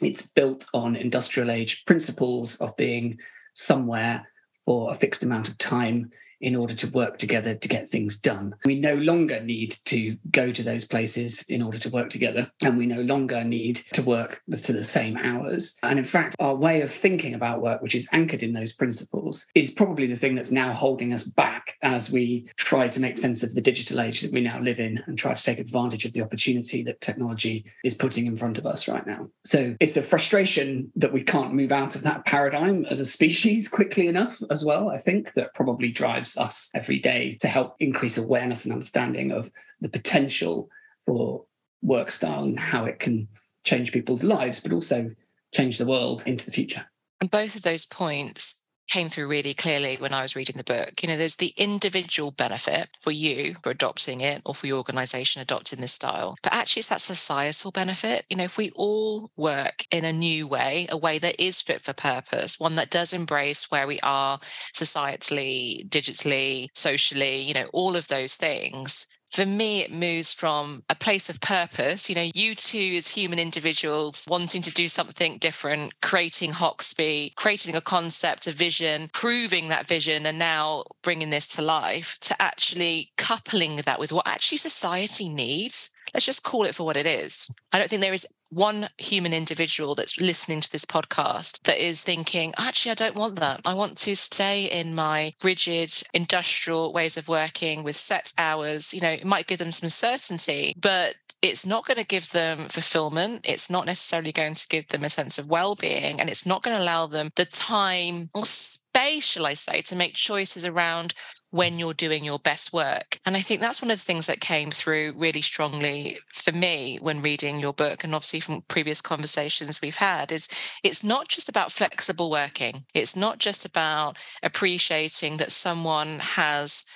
It's 0.00 0.30
built 0.30 0.66
on 0.72 0.96
industrial 0.96 1.50
age 1.50 1.84
principles 1.84 2.56
of 2.56 2.76
being 2.76 3.18
somewhere 3.54 4.26
for 4.64 4.90
a 4.90 4.94
fixed 4.94 5.22
amount 5.22 5.48
of 5.48 5.58
time 5.58 6.10
in 6.40 6.56
order 6.56 6.74
to 6.74 6.88
work 6.88 7.18
together 7.18 7.54
to 7.54 7.68
get 7.68 7.88
things 7.88 8.18
done. 8.18 8.54
We 8.64 8.76
no 8.76 8.94
longer 8.94 9.40
need 9.40 9.76
to 9.86 10.16
go 10.30 10.52
to 10.52 10.62
those 10.62 10.84
places 10.84 11.42
in 11.48 11.62
order 11.62 11.78
to 11.78 11.90
work 11.90 12.10
together, 12.10 12.50
and 12.62 12.78
we 12.78 12.86
no 12.86 13.02
longer 13.02 13.44
need 13.44 13.82
to 13.94 14.02
work 14.02 14.42
to 14.50 14.72
the 14.72 14.84
same 14.84 15.16
hours. 15.16 15.76
And 15.82 15.98
in 15.98 16.04
fact, 16.04 16.36
our 16.38 16.54
way 16.54 16.80
of 16.82 16.90
thinking 16.90 17.34
about 17.34 17.62
work, 17.62 17.82
which 17.82 17.94
is 17.94 18.08
anchored 18.12 18.42
in 18.42 18.52
those 18.52 18.72
principles, 18.72 19.46
is 19.54 19.70
probably 19.70 20.06
the 20.06 20.16
thing 20.16 20.34
that's 20.34 20.50
now 20.50 20.72
holding 20.72 21.12
us 21.12 21.24
back 21.24 21.76
as 21.82 22.10
we 22.10 22.48
try 22.56 22.88
to 22.88 23.00
make 23.00 23.18
sense 23.18 23.42
of 23.42 23.54
the 23.54 23.60
digital 23.60 24.00
age 24.00 24.20
that 24.20 24.32
we 24.32 24.40
now 24.40 24.58
live 24.60 24.78
in 24.78 25.02
and 25.06 25.18
try 25.18 25.34
to 25.34 25.42
take 25.42 25.58
advantage 25.58 26.04
of 26.04 26.12
the 26.12 26.22
opportunity 26.22 26.82
that 26.82 27.00
technology 27.00 27.64
is 27.84 27.94
putting 27.94 28.26
in 28.26 28.36
front 28.36 28.58
of 28.58 28.66
us 28.66 28.88
right 28.88 29.06
now. 29.06 29.28
So 29.44 29.76
it's 29.80 29.96
a 29.96 30.02
frustration 30.02 30.90
that 30.96 31.12
we 31.12 31.22
can't 31.22 31.54
move 31.54 31.72
out 31.72 31.94
of 31.94 32.02
that 32.02 32.24
paradigm 32.24 32.84
as 32.86 33.00
a 33.00 33.06
species 33.06 33.68
quickly 33.80 34.06
enough 34.06 34.40
as 34.50 34.64
well. 34.64 34.90
I 34.90 34.98
think 34.98 35.34
that 35.34 35.54
probably 35.54 35.90
drives 35.90 36.29
us 36.36 36.70
every 36.74 36.98
day 36.98 37.36
to 37.40 37.48
help 37.48 37.76
increase 37.80 38.18
awareness 38.18 38.64
and 38.64 38.72
understanding 38.72 39.32
of 39.32 39.50
the 39.80 39.88
potential 39.88 40.68
for 41.06 41.44
work 41.82 42.10
style 42.10 42.44
and 42.44 42.58
how 42.58 42.84
it 42.84 42.98
can 42.98 43.28
change 43.64 43.92
people's 43.92 44.24
lives, 44.24 44.60
but 44.60 44.72
also 44.72 45.10
change 45.52 45.78
the 45.78 45.86
world 45.86 46.22
into 46.26 46.44
the 46.44 46.52
future. 46.52 46.86
And 47.20 47.30
both 47.30 47.54
of 47.54 47.62
those 47.62 47.86
points 47.86 48.59
came 48.90 49.08
through 49.08 49.28
really 49.28 49.54
clearly 49.54 49.96
when 49.96 50.12
I 50.12 50.22
was 50.22 50.36
reading 50.36 50.56
the 50.56 50.64
book. 50.64 51.02
You 51.02 51.08
know, 51.08 51.16
there's 51.16 51.36
the 51.36 51.54
individual 51.56 52.30
benefit 52.30 52.88
for 52.98 53.10
you 53.12 53.56
for 53.62 53.70
adopting 53.70 54.20
it 54.20 54.42
or 54.44 54.54
for 54.54 54.66
your 54.66 54.78
organization 54.78 55.40
adopting 55.42 55.80
this 55.80 55.92
style, 55.94 56.36
but 56.42 56.52
actually 56.52 56.80
it's 56.80 56.88
that 56.88 57.00
societal 57.00 57.70
benefit. 57.70 58.24
You 58.28 58.36
know, 58.36 58.44
if 58.44 58.56
we 58.58 58.70
all 58.76 59.30
work 59.36 59.86
in 59.90 60.04
a 60.04 60.12
new 60.12 60.46
way, 60.46 60.86
a 60.90 60.96
way 60.96 61.18
that 61.18 61.40
is 61.42 61.60
fit 61.62 61.82
for 61.82 61.92
purpose, 61.92 62.60
one 62.60 62.76
that 62.76 62.90
does 62.90 63.12
embrace 63.12 63.70
where 63.70 63.86
we 63.86 64.00
are 64.00 64.38
societally, 64.74 65.88
digitally, 65.88 66.68
socially, 66.74 67.40
you 67.40 67.54
know, 67.54 67.68
all 67.72 67.96
of 67.96 68.08
those 68.08 68.34
things, 68.34 69.06
for 69.30 69.46
me, 69.46 69.80
it 69.80 69.92
moves 69.92 70.32
from 70.32 70.82
a 70.88 70.94
place 70.94 71.30
of 71.30 71.40
purpose. 71.40 72.08
You 72.08 72.14
know, 72.14 72.30
you 72.34 72.54
two 72.54 72.94
as 72.96 73.08
human 73.08 73.38
individuals 73.38 74.26
wanting 74.28 74.62
to 74.62 74.70
do 74.70 74.88
something 74.88 75.38
different, 75.38 76.00
creating 76.00 76.52
Hoxby, 76.52 77.34
creating 77.36 77.76
a 77.76 77.80
concept, 77.80 78.46
a 78.46 78.52
vision, 78.52 79.10
proving 79.12 79.68
that 79.68 79.86
vision, 79.86 80.26
and 80.26 80.38
now 80.38 80.84
bringing 81.02 81.30
this 81.30 81.46
to 81.48 81.62
life, 81.62 82.18
to 82.22 82.40
actually 82.40 83.12
coupling 83.16 83.76
that 83.76 83.98
with 83.98 84.12
what 84.12 84.26
actually 84.26 84.58
society 84.58 85.28
needs 85.28 85.90
let's 86.14 86.26
just 86.26 86.42
call 86.42 86.64
it 86.64 86.74
for 86.74 86.84
what 86.84 86.96
it 86.96 87.06
is. 87.06 87.50
I 87.72 87.78
don't 87.78 87.88
think 87.88 88.02
there 88.02 88.14
is 88.14 88.26
one 88.50 88.88
human 88.98 89.32
individual 89.32 89.94
that's 89.94 90.20
listening 90.20 90.60
to 90.60 90.70
this 90.70 90.84
podcast 90.84 91.62
that 91.62 91.78
is 91.78 92.02
thinking, 92.02 92.52
actually, 92.58 92.92
I 92.92 92.94
don't 92.94 93.16
want 93.16 93.36
that. 93.40 93.60
I 93.64 93.74
want 93.74 93.96
to 93.98 94.14
stay 94.14 94.64
in 94.64 94.94
my 94.94 95.34
rigid 95.42 95.92
industrial 96.12 96.92
ways 96.92 97.16
of 97.16 97.28
working 97.28 97.82
with 97.82 97.96
set 97.96 98.32
hours. 98.36 98.92
You 98.92 99.00
know, 99.00 99.10
it 99.10 99.24
might 99.24 99.46
give 99.46 99.58
them 99.58 99.72
some 99.72 99.88
certainty, 99.88 100.74
but 100.80 101.14
it's 101.42 101.64
not 101.64 101.86
going 101.86 101.96
to 101.98 102.04
give 102.04 102.30
them 102.32 102.68
fulfillment. 102.68 103.42
It's 103.44 103.70
not 103.70 103.86
necessarily 103.86 104.32
going 104.32 104.54
to 104.54 104.68
give 104.68 104.88
them 104.88 105.04
a 105.04 105.08
sense 105.08 105.38
of 105.38 105.48
well 105.48 105.74
being, 105.74 106.20
and 106.20 106.28
it's 106.28 106.44
not 106.46 106.62
going 106.62 106.76
to 106.76 106.82
allow 106.82 107.06
them 107.06 107.30
the 107.36 107.46
time 107.46 108.30
or 108.34 108.44
space, 108.44 109.24
shall 109.24 109.46
I 109.46 109.54
say, 109.54 109.82
to 109.82 109.96
make 109.96 110.14
choices 110.14 110.64
around 110.64 111.14
when 111.50 111.78
you're 111.78 111.94
doing 111.94 112.24
your 112.24 112.38
best 112.38 112.72
work. 112.72 113.18
And 113.26 113.36
I 113.36 113.40
think 113.40 113.60
that's 113.60 113.82
one 113.82 113.90
of 113.90 113.98
the 113.98 114.04
things 114.04 114.26
that 114.26 114.40
came 114.40 114.70
through 114.70 115.14
really 115.16 115.40
strongly 115.40 116.18
for 116.32 116.52
me 116.52 116.98
when 117.00 117.22
reading 117.22 117.60
your 117.60 117.72
book 117.72 118.04
and 118.04 118.14
obviously 118.14 118.40
from 118.40 118.62
previous 118.68 119.00
conversations 119.00 119.80
we've 119.82 119.96
had 119.96 120.30
is 120.32 120.48
it's 120.82 121.02
not 121.02 121.28
just 121.28 121.48
about 121.48 121.72
flexible 121.72 122.30
working. 122.30 122.84
It's 122.94 123.16
not 123.16 123.38
just 123.38 123.64
about 123.64 124.16
appreciating 124.42 125.38
that 125.38 125.52
someone 125.52 126.20
has 126.20 126.86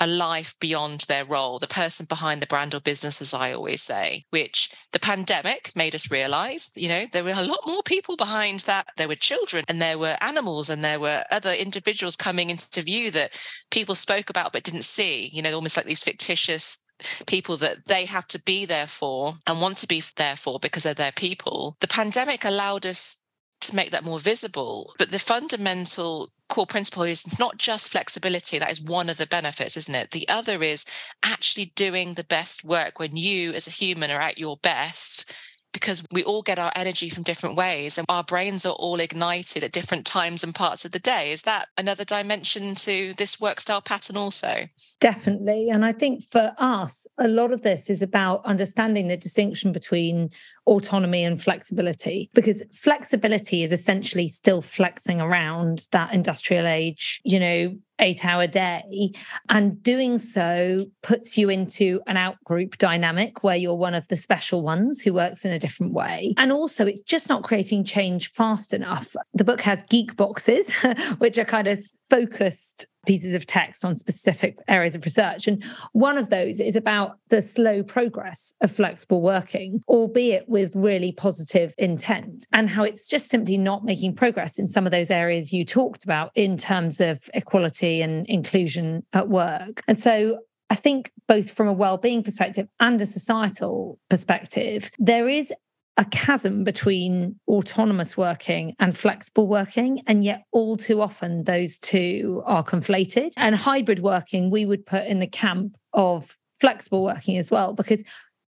a 0.00 0.06
life 0.06 0.54
beyond 0.60 1.00
their 1.02 1.24
role, 1.26 1.58
the 1.58 1.66
person 1.66 2.06
behind 2.06 2.40
the 2.40 2.46
brand 2.46 2.74
or 2.74 2.80
business, 2.80 3.20
as 3.20 3.34
I 3.34 3.52
always 3.52 3.82
say, 3.82 4.24
which 4.30 4.72
the 4.92 4.98
pandemic 4.98 5.72
made 5.76 5.94
us 5.94 6.10
realize, 6.10 6.70
you 6.74 6.88
know, 6.88 7.06
there 7.12 7.22
were 7.22 7.34
a 7.36 7.42
lot 7.42 7.60
more 7.66 7.82
people 7.82 8.16
behind 8.16 8.60
that. 8.60 8.88
There 8.96 9.08
were 9.08 9.14
children 9.14 9.64
and 9.68 9.80
there 9.80 9.98
were 9.98 10.16
animals 10.22 10.70
and 10.70 10.82
there 10.82 10.98
were 10.98 11.24
other 11.30 11.52
individuals 11.52 12.16
coming 12.16 12.48
into 12.48 12.82
view 12.82 13.10
that 13.10 13.38
people 13.70 13.94
spoke 13.94 14.30
about 14.30 14.52
but 14.54 14.62
didn't 14.62 14.84
see, 14.84 15.30
you 15.32 15.42
know, 15.42 15.54
almost 15.54 15.76
like 15.76 15.86
these 15.86 16.02
fictitious 16.02 16.78
people 17.26 17.56
that 17.58 17.86
they 17.86 18.06
have 18.06 18.26
to 18.28 18.42
be 18.42 18.64
there 18.64 18.86
for 18.86 19.34
and 19.46 19.60
want 19.60 19.78
to 19.78 19.86
be 19.86 20.02
there 20.16 20.36
for 20.36 20.58
because 20.58 20.84
they're 20.84 20.94
their 20.94 21.12
people. 21.12 21.76
The 21.80 21.88
pandemic 21.88 22.44
allowed 22.44 22.86
us 22.86 23.18
to 23.62 23.76
make 23.76 23.90
that 23.90 24.04
more 24.04 24.18
visible. 24.18 24.94
But 24.98 25.10
the 25.10 25.18
fundamental 25.18 26.30
core 26.50 26.66
principle 26.66 27.04
is 27.04 27.24
it's 27.24 27.38
not 27.38 27.56
just 27.56 27.88
flexibility. 27.88 28.58
That 28.58 28.72
is 28.72 28.82
one 28.82 29.08
of 29.08 29.16
the 29.16 29.26
benefits, 29.26 29.76
isn't 29.76 29.94
it? 29.94 30.10
The 30.10 30.28
other 30.28 30.62
is 30.62 30.84
actually 31.22 31.72
doing 31.76 32.14
the 32.14 32.24
best 32.24 32.64
work 32.64 32.98
when 32.98 33.16
you, 33.16 33.54
as 33.54 33.66
a 33.66 33.70
human, 33.70 34.10
are 34.10 34.20
at 34.20 34.38
your 34.38 34.58
best 34.58 35.32
because 35.72 36.04
we 36.10 36.24
all 36.24 36.42
get 36.42 36.58
our 36.58 36.72
energy 36.74 37.08
from 37.08 37.22
different 37.22 37.56
ways 37.56 37.96
and 37.96 38.04
our 38.08 38.24
brains 38.24 38.66
are 38.66 38.74
all 38.74 38.98
ignited 38.98 39.62
at 39.62 39.72
different 39.72 40.04
times 40.04 40.42
and 40.42 40.54
parts 40.54 40.84
of 40.84 40.92
the 40.92 40.98
day. 40.98 41.30
Is 41.30 41.42
that 41.42 41.68
another 41.78 42.04
dimension 42.04 42.74
to 42.76 43.14
this 43.14 43.40
work 43.40 43.60
style 43.60 43.80
pattern 43.80 44.16
also? 44.16 44.68
Definitely. 45.00 45.70
And 45.70 45.84
I 45.84 45.92
think 45.92 46.24
for 46.24 46.52
us, 46.58 47.06
a 47.18 47.28
lot 47.28 47.52
of 47.52 47.62
this 47.62 47.88
is 47.88 48.02
about 48.02 48.44
understanding 48.44 49.08
the 49.08 49.16
distinction 49.16 49.72
between 49.72 50.30
autonomy 50.66 51.24
and 51.24 51.42
flexibility, 51.42 52.30
because 52.34 52.62
flexibility 52.72 53.62
is 53.62 53.72
essentially 53.72 54.28
still 54.28 54.60
flexing 54.60 55.20
around 55.20 55.88
that 55.92 56.12
industrial 56.12 56.66
age, 56.66 57.20
you 57.24 57.40
know, 57.40 57.76
eight 58.00 58.24
hour 58.24 58.46
day. 58.46 59.12
And 59.48 59.82
doing 59.82 60.18
so 60.18 60.86
puts 61.02 61.36
you 61.36 61.50
into 61.50 62.00
an 62.06 62.16
out 62.16 62.42
group 62.44 62.78
dynamic 62.78 63.44
where 63.44 63.56
you're 63.56 63.74
one 63.74 63.94
of 63.94 64.08
the 64.08 64.16
special 64.16 64.62
ones 64.62 65.02
who 65.02 65.12
works 65.12 65.44
in 65.44 65.52
a 65.52 65.58
different 65.58 65.92
way. 65.92 66.34
And 66.36 66.50
also, 66.50 66.86
it's 66.86 67.02
just 67.02 67.28
not 67.28 67.42
creating 67.42 67.84
change 67.84 68.32
fast 68.32 68.72
enough. 68.72 69.14
The 69.34 69.44
book 69.44 69.60
has 69.62 69.82
geek 69.90 70.16
boxes, 70.16 70.70
which 71.18 71.38
are 71.38 71.44
kind 71.44 71.68
of 71.68 71.78
focused 72.08 72.86
pieces 73.06 73.34
of 73.34 73.46
text 73.46 73.84
on 73.84 73.96
specific 73.96 74.56
areas 74.68 74.94
of 74.94 75.04
research. 75.04 75.46
And 75.46 75.64
one 75.92 76.18
of 76.18 76.30
those 76.30 76.60
is 76.60 76.76
about 76.76 77.18
the 77.28 77.42
slow 77.42 77.82
progress 77.82 78.54
of 78.60 78.70
flexible 78.70 79.22
working, 79.22 79.80
albeit 79.88 80.48
with 80.48 80.74
really 80.74 81.12
positive 81.12 81.74
intent, 81.78 82.46
and 82.52 82.68
how 82.68 82.84
it's 82.84 83.08
just 83.08 83.28
simply 83.28 83.56
not 83.56 83.84
making 83.84 84.14
progress 84.14 84.58
in 84.58 84.68
some 84.68 84.86
of 84.86 84.92
those 84.92 85.10
areas 85.10 85.52
you 85.52 85.64
talked 85.64 86.04
about 86.04 86.30
in 86.34 86.56
terms 86.56 87.00
of 87.00 87.22
equality 87.34 88.02
and 88.02 88.26
inclusion 88.26 89.02
at 89.12 89.28
work. 89.28 89.82
And 89.88 89.98
so 89.98 90.38
I 90.68 90.76
think 90.76 91.10
both 91.26 91.50
from 91.50 91.66
a 91.66 91.72
well-being 91.72 92.22
perspective 92.22 92.68
and 92.78 93.00
a 93.00 93.06
societal 93.06 93.98
perspective, 94.08 94.90
there 94.98 95.28
is 95.28 95.52
a 96.00 96.04
chasm 96.06 96.64
between 96.64 97.38
autonomous 97.46 98.16
working 98.16 98.74
and 98.78 98.96
flexible 98.96 99.46
working. 99.46 100.00
And 100.06 100.24
yet, 100.24 100.44
all 100.50 100.78
too 100.78 101.02
often, 101.02 101.44
those 101.44 101.78
two 101.78 102.42
are 102.46 102.64
conflated. 102.64 103.32
And 103.36 103.54
hybrid 103.54 103.98
working, 103.98 104.50
we 104.50 104.64
would 104.64 104.86
put 104.86 105.06
in 105.06 105.18
the 105.18 105.26
camp 105.26 105.76
of 105.92 106.38
flexible 106.58 107.04
working 107.04 107.36
as 107.36 107.50
well, 107.50 107.74
because 107.74 108.02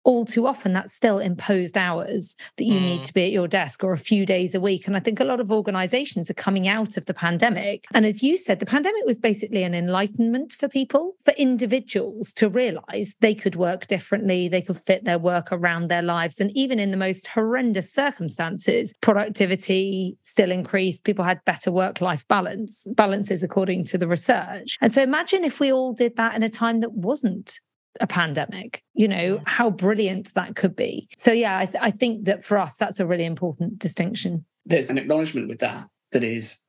all 0.09 0.25
too 0.25 0.47
often 0.47 0.73
that's 0.73 0.95
still 0.95 1.19
imposed 1.19 1.77
hours 1.77 2.35
that 2.57 2.65
you 2.65 2.81
mm. 2.81 2.83
need 2.83 3.05
to 3.05 3.13
be 3.13 3.25
at 3.25 3.31
your 3.31 3.47
desk 3.47 3.85
or 3.85 3.93
a 3.93 3.99
few 3.99 4.25
days 4.25 4.55
a 4.55 4.61
week. 4.61 4.87
And 4.87 4.97
I 4.97 5.01
think 5.01 5.21
a 5.21 5.25
lot 5.25 5.39
of 5.39 5.53
organizations 5.53 6.31
are 6.31 6.35
coming 6.35 6.67
out 6.67 6.97
of 6.97 7.05
the 7.05 7.13
pandemic. 7.13 7.85
And 7.93 8.07
as 8.07 8.23
you 8.23 8.39
said, 8.39 8.59
the 8.59 8.65
pandemic 8.65 9.05
was 9.05 9.19
basically 9.19 9.65
an 9.65 9.75
enlightenment 9.75 10.53
for 10.53 10.67
people, 10.67 11.15
for 11.27 11.35
individuals 11.35 12.33
to 12.33 12.49
realize 12.49 13.17
they 13.21 13.35
could 13.35 13.55
work 13.55 13.87
differently, 13.87 14.49
they 14.49 14.63
could 14.63 14.79
fit 14.79 15.05
their 15.05 15.19
work 15.19 15.53
around 15.53 15.89
their 15.89 16.01
lives. 16.01 16.41
And 16.41 16.57
even 16.57 16.81
in 16.81 16.91
the 16.91 16.97
most 16.97 17.27
horrendous 17.27 17.93
circumstances, 17.93 18.95
productivity 19.03 20.17
still 20.23 20.51
increased. 20.51 21.05
People 21.05 21.27
had 21.27 21.45
better 21.45 21.71
work 21.71 22.01
life 22.01 22.27
balance, 22.29 22.87
balances 22.97 23.43
according 23.43 23.85
to 23.85 23.99
the 23.99 24.09
research. 24.09 24.79
And 24.81 24.91
so 24.91 25.03
imagine 25.03 25.45
if 25.45 25.61
we 25.61 25.71
all 25.71 25.93
did 25.93 26.17
that 26.17 26.35
in 26.35 26.43
a 26.43 26.49
time 26.49 26.81
that 26.81 26.93
wasn't 26.93 27.61
a 28.01 28.07
pandemic 28.07 28.83
you 28.95 29.09
know 29.09 29.41
how 29.47 29.71
brilliant 29.71 30.35
that 30.35 30.57
could 30.57 30.77
be. 30.77 31.09
So 31.17 31.33
yeah 31.33 31.59
I, 31.59 31.67
th- 31.67 31.83
I, 31.83 31.91
think 31.91 32.25
that 32.25 32.45
for 32.45 32.59
us 32.59 32.77
that's 32.77 33.01
a 33.01 33.07
really 33.07 33.25
important 33.25 33.79
distinction. 33.79 34.45
There's 34.67 34.91
an 34.91 34.99
acknowledgement 34.99 35.49
with 35.49 35.61
that 35.61 35.89
that 36.13 36.25
is 36.25 36.63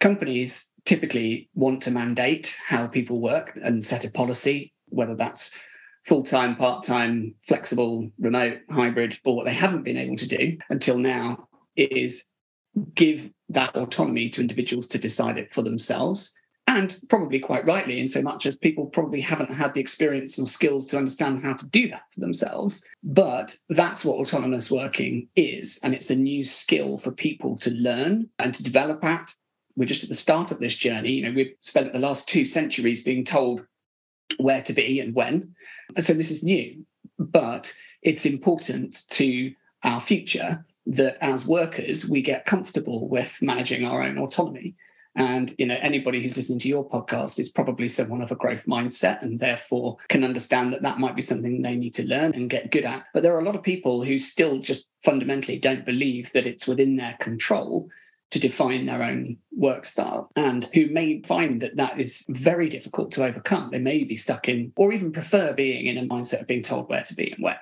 companies 0.00 0.72
typically 0.84 1.50
want 1.54 1.82
to 1.82 1.90
mandate 1.90 2.54
how 2.66 2.86
people 2.86 3.20
work 3.20 3.58
and 3.62 3.84
set 3.84 4.04
a 4.04 4.10
policy 4.10 4.72
whether 4.88 5.14
that's 5.14 5.54
full-time 6.04 6.54
part-time 6.54 7.34
flexible 7.42 8.08
remote 8.18 8.58
hybrid 8.70 9.18
or 9.24 9.36
what 9.36 9.46
they 9.46 9.52
haven't 9.52 9.82
been 9.82 9.96
able 9.96 10.16
to 10.16 10.28
do 10.28 10.56
until 10.70 10.98
now 10.98 11.48
is 11.74 12.24
give 12.94 13.32
that 13.48 13.74
autonomy 13.74 14.28
to 14.28 14.40
individuals 14.40 14.86
to 14.86 14.98
decide 14.98 15.38
it 15.38 15.52
for 15.52 15.62
themselves 15.62 16.32
and 16.66 16.98
probably 17.08 17.38
quite 17.38 17.64
rightly, 17.64 18.00
in 18.00 18.06
so 18.06 18.22
much 18.22 18.44
as 18.46 18.56
people 18.56 18.86
probably 18.86 19.20
haven't 19.20 19.54
had 19.54 19.74
the 19.74 19.80
experience 19.80 20.38
or 20.38 20.46
skills 20.46 20.88
to 20.88 20.98
understand 20.98 21.42
how 21.42 21.54
to 21.54 21.66
do 21.66 21.88
that 21.88 22.02
for 22.12 22.20
themselves. 22.20 22.84
But 23.02 23.56
that's 23.68 24.04
what 24.04 24.18
autonomous 24.18 24.70
working 24.70 25.28
is. 25.36 25.78
And 25.82 25.94
it's 25.94 26.10
a 26.10 26.16
new 26.16 26.42
skill 26.44 26.98
for 26.98 27.12
people 27.12 27.56
to 27.58 27.70
learn 27.70 28.30
and 28.38 28.52
to 28.54 28.62
develop 28.62 29.04
at 29.04 29.34
we're 29.76 29.86
just 29.86 30.02
at 30.02 30.08
the 30.08 30.14
start 30.14 30.50
of 30.50 30.58
this 30.58 30.74
journey. 30.74 31.12
You 31.12 31.28
know, 31.28 31.34
we've 31.34 31.54
spent 31.60 31.92
the 31.92 31.98
last 31.98 32.28
two 32.28 32.44
centuries 32.44 33.04
being 33.04 33.24
told 33.24 33.62
where 34.38 34.62
to 34.62 34.72
be 34.72 35.00
and 35.00 35.14
when. 35.14 35.54
And 35.94 36.04
so 36.04 36.14
this 36.14 36.30
is 36.30 36.42
new, 36.42 36.84
but 37.18 37.72
it's 38.02 38.24
important 38.24 39.08
to 39.10 39.52
our 39.84 40.00
future 40.00 40.64
that 40.86 41.18
as 41.20 41.46
workers, 41.46 42.08
we 42.08 42.22
get 42.22 42.46
comfortable 42.46 43.08
with 43.08 43.38
managing 43.42 43.84
our 43.84 44.02
own 44.02 44.18
autonomy. 44.18 44.74
And 45.16 45.54
you 45.58 45.66
know, 45.66 45.78
anybody 45.80 46.22
who's 46.22 46.36
listening 46.36 46.58
to 46.60 46.68
your 46.68 46.88
podcast 46.88 47.38
is 47.38 47.48
probably 47.48 47.88
someone 47.88 48.20
of 48.20 48.30
a 48.30 48.36
growth 48.36 48.66
mindset, 48.66 49.22
and 49.22 49.40
therefore 49.40 49.96
can 50.08 50.22
understand 50.22 50.72
that 50.72 50.82
that 50.82 50.98
might 50.98 51.16
be 51.16 51.22
something 51.22 51.62
they 51.62 51.74
need 51.74 51.94
to 51.94 52.06
learn 52.06 52.34
and 52.34 52.50
get 52.50 52.70
good 52.70 52.84
at. 52.84 53.06
But 53.14 53.22
there 53.22 53.34
are 53.34 53.40
a 53.40 53.44
lot 53.44 53.56
of 53.56 53.62
people 53.62 54.04
who 54.04 54.18
still 54.18 54.58
just 54.58 54.88
fundamentally 55.04 55.58
don't 55.58 55.86
believe 55.86 56.32
that 56.32 56.46
it's 56.46 56.66
within 56.66 56.96
their 56.96 57.16
control 57.18 57.88
to 58.30 58.38
define 58.38 58.86
their 58.86 59.02
own 59.02 59.38
work 59.56 59.86
style 59.86 60.30
and 60.36 60.68
who 60.74 60.88
may 60.90 61.22
find 61.22 61.62
that 61.62 61.76
that 61.76 61.98
is 61.98 62.24
very 62.28 62.68
difficult 62.68 63.12
to 63.12 63.24
overcome. 63.24 63.70
They 63.70 63.78
may 63.78 64.04
be 64.04 64.16
stuck 64.16 64.48
in, 64.48 64.72
or 64.76 64.92
even 64.92 65.12
prefer 65.12 65.54
being 65.54 65.86
in 65.86 65.96
a 65.96 66.06
mindset 66.06 66.42
of 66.42 66.46
being 66.46 66.62
told 66.62 66.88
where 66.88 67.04
to 67.04 67.14
be 67.14 67.30
and 67.30 67.42
when. 67.42 67.56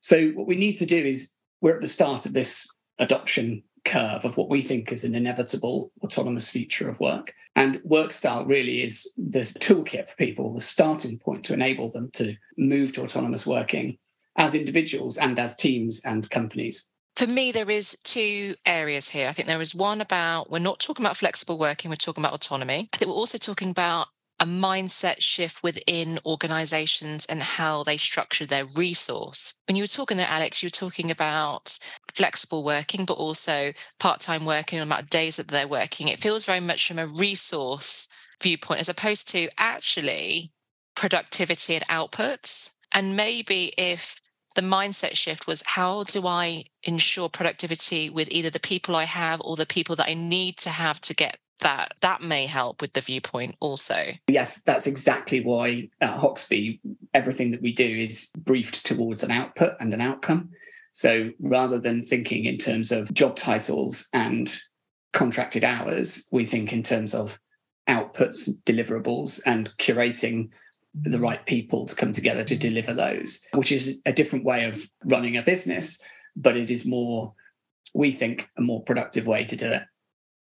So, 0.00 0.30
what 0.30 0.48
we 0.48 0.56
need 0.56 0.78
to 0.78 0.86
do 0.86 1.04
is 1.04 1.32
we're 1.60 1.76
at 1.76 1.80
the 1.80 1.88
start 1.88 2.26
of 2.26 2.32
this 2.32 2.68
adoption 2.98 3.62
curve 3.84 4.24
of 4.24 4.36
what 4.36 4.48
we 4.48 4.62
think 4.62 4.92
is 4.92 5.04
an 5.04 5.14
inevitable 5.14 5.92
autonomous 6.02 6.48
future 6.48 6.88
of 6.88 7.00
work. 7.00 7.34
And 7.56 7.80
work 7.84 8.12
style 8.12 8.44
really 8.44 8.82
is 8.82 9.12
this 9.16 9.52
toolkit 9.54 10.10
for 10.10 10.16
people, 10.16 10.54
the 10.54 10.60
starting 10.60 11.18
point 11.18 11.44
to 11.44 11.54
enable 11.54 11.90
them 11.90 12.10
to 12.14 12.36
move 12.56 12.92
to 12.94 13.02
autonomous 13.02 13.46
working 13.46 13.98
as 14.36 14.54
individuals 14.54 15.18
and 15.18 15.38
as 15.38 15.56
teams 15.56 16.02
and 16.04 16.28
companies. 16.30 16.88
For 17.16 17.26
me, 17.26 17.52
there 17.52 17.70
is 17.70 17.96
two 18.04 18.54
areas 18.64 19.10
here. 19.10 19.28
I 19.28 19.32
think 19.32 19.46
there 19.46 19.60
is 19.60 19.74
one 19.74 20.00
about 20.00 20.50
we're 20.50 20.58
not 20.58 20.80
talking 20.80 21.04
about 21.04 21.18
flexible 21.18 21.58
working, 21.58 21.90
we're 21.90 21.96
talking 21.96 22.24
about 22.24 22.34
autonomy. 22.34 22.88
I 22.92 22.96
think 22.96 23.10
we're 23.10 23.16
also 23.16 23.36
talking 23.36 23.70
about 23.70 24.08
a 24.42 24.44
mindset 24.44 25.20
shift 25.20 25.62
within 25.62 26.18
organizations 26.26 27.24
and 27.26 27.40
how 27.40 27.84
they 27.84 27.96
structure 27.96 28.44
their 28.44 28.64
resource. 28.64 29.54
When 29.68 29.76
you 29.76 29.84
were 29.84 29.86
talking 29.86 30.16
there, 30.16 30.26
Alex, 30.28 30.60
you 30.60 30.66
were 30.66 30.70
talking 30.70 31.12
about 31.12 31.78
flexible 32.12 32.64
working, 32.64 33.04
but 33.04 33.12
also 33.12 33.72
part 34.00 34.20
time 34.20 34.44
working, 34.44 34.78
the 34.80 34.82
amount 34.82 35.02
of 35.02 35.10
days 35.10 35.36
that 35.36 35.46
they're 35.46 35.68
working. 35.68 36.08
It 36.08 36.18
feels 36.18 36.44
very 36.44 36.58
much 36.58 36.88
from 36.88 36.98
a 36.98 37.06
resource 37.06 38.08
viewpoint 38.42 38.80
as 38.80 38.88
opposed 38.88 39.28
to 39.28 39.48
actually 39.58 40.50
productivity 40.96 41.76
and 41.76 41.86
outputs. 41.86 42.70
And 42.90 43.16
maybe 43.16 43.72
if 43.78 44.20
the 44.56 44.60
mindset 44.60 45.14
shift 45.14 45.46
was 45.46 45.62
how 45.64 46.02
do 46.02 46.26
I 46.26 46.64
ensure 46.82 47.28
productivity 47.28 48.10
with 48.10 48.28
either 48.32 48.50
the 48.50 48.58
people 48.58 48.96
I 48.96 49.04
have 49.04 49.40
or 49.44 49.54
the 49.54 49.66
people 49.66 49.94
that 49.96 50.08
I 50.08 50.14
need 50.14 50.56
to 50.58 50.70
have 50.70 51.00
to 51.02 51.14
get 51.14 51.38
that 51.62 51.94
that 52.00 52.22
may 52.22 52.46
help 52.46 52.80
with 52.80 52.92
the 52.92 53.00
viewpoint 53.00 53.56
also. 53.60 54.12
Yes, 54.28 54.62
that's 54.62 54.86
exactly 54.86 55.42
why 55.42 55.88
at 56.00 56.18
Hoxby, 56.18 56.80
everything 57.14 57.50
that 57.52 57.62
we 57.62 57.72
do 57.72 57.86
is 57.86 58.30
briefed 58.36 58.84
towards 58.84 59.22
an 59.22 59.30
output 59.30 59.74
and 59.80 59.94
an 59.94 60.00
outcome. 60.00 60.50
So 60.92 61.30
rather 61.40 61.78
than 61.78 62.04
thinking 62.04 62.44
in 62.44 62.58
terms 62.58 62.92
of 62.92 63.12
job 63.14 63.36
titles 63.36 64.08
and 64.12 64.52
contracted 65.12 65.64
hours, 65.64 66.26
we 66.30 66.44
think 66.44 66.72
in 66.72 66.82
terms 66.82 67.14
of 67.14 67.38
outputs, 67.88 68.48
deliverables, 68.64 69.40
and 69.46 69.70
curating 69.78 70.50
the 70.94 71.18
right 71.18 71.44
people 71.46 71.86
to 71.86 71.96
come 71.96 72.12
together 72.12 72.44
to 72.44 72.56
deliver 72.56 72.92
those, 72.92 73.40
which 73.54 73.72
is 73.72 74.00
a 74.04 74.12
different 74.12 74.44
way 74.44 74.64
of 74.66 74.86
running 75.04 75.36
a 75.36 75.42
business, 75.42 76.00
but 76.36 76.56
it 76.56 76.70
is 76.70 76.84
more, 76.84 77.32
we 77.94 78.12
think, 78.12 78.50
a 78.58 78.60
more 78.60 78.82
productive 78.82 79.26
way 79.26 79.44
to 79.44 79.56
do 79.56 79.70
it 79.70 79.82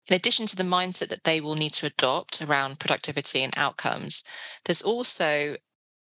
in 0.08 0.16
addition 0.16 0.46
to 0.48 0.56
the 0.56 0.64
mindset 0.64 1.10
that 1.10 1.24
they 1.24 1.42
will 1.42 1.56
need 1.56 1.74
to 1.74 1.86
adopt 1.86 2.42
around 2.42 2.80
productivity 2.80 3.44
and 3.44 3.54
outcomes, 3.58 4.24
there's 4.66 4.82
also 4.82 5.58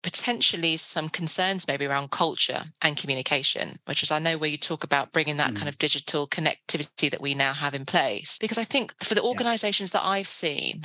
potentially 0.01 0.77
some 0.77 1.09
concerns 1.09 1.67
maybe 1.67 1.85
around 1.85 2.11
culture 2.11 2.63
and 2.81 2.95
communication, 2.95 3.79
which 3.85 4.01
is 4.01 4.11
I 4.11 4.19
know 4.19 4.37
where 4.37 4.49
you 4.49 4.57
talk 4.57 4.83
about 4.83 5.11
bringing 5.11 5.37
that 5.37 5.51
mm. 5.51 5.55
kind 5.57 5.67
of 5.67 5.77
digital 5.77 6.27
connectivity 6.27 7.11
that 7.11 7.21
we 7.21 7.33
now 7.33 7.53
have 7.53 7.73
in 7.73 7.85
place. 7.85 8.37
Because 8.39 8.57
I 8.57 8.63
think 8.63 8.93
for 9.03 9.15
the 9.15 9.23
organizations 9.23 9.91
yeah. 9.93 9.99
that 9.99 10.07
I've 10.07 10.27
seen 10.27 10.83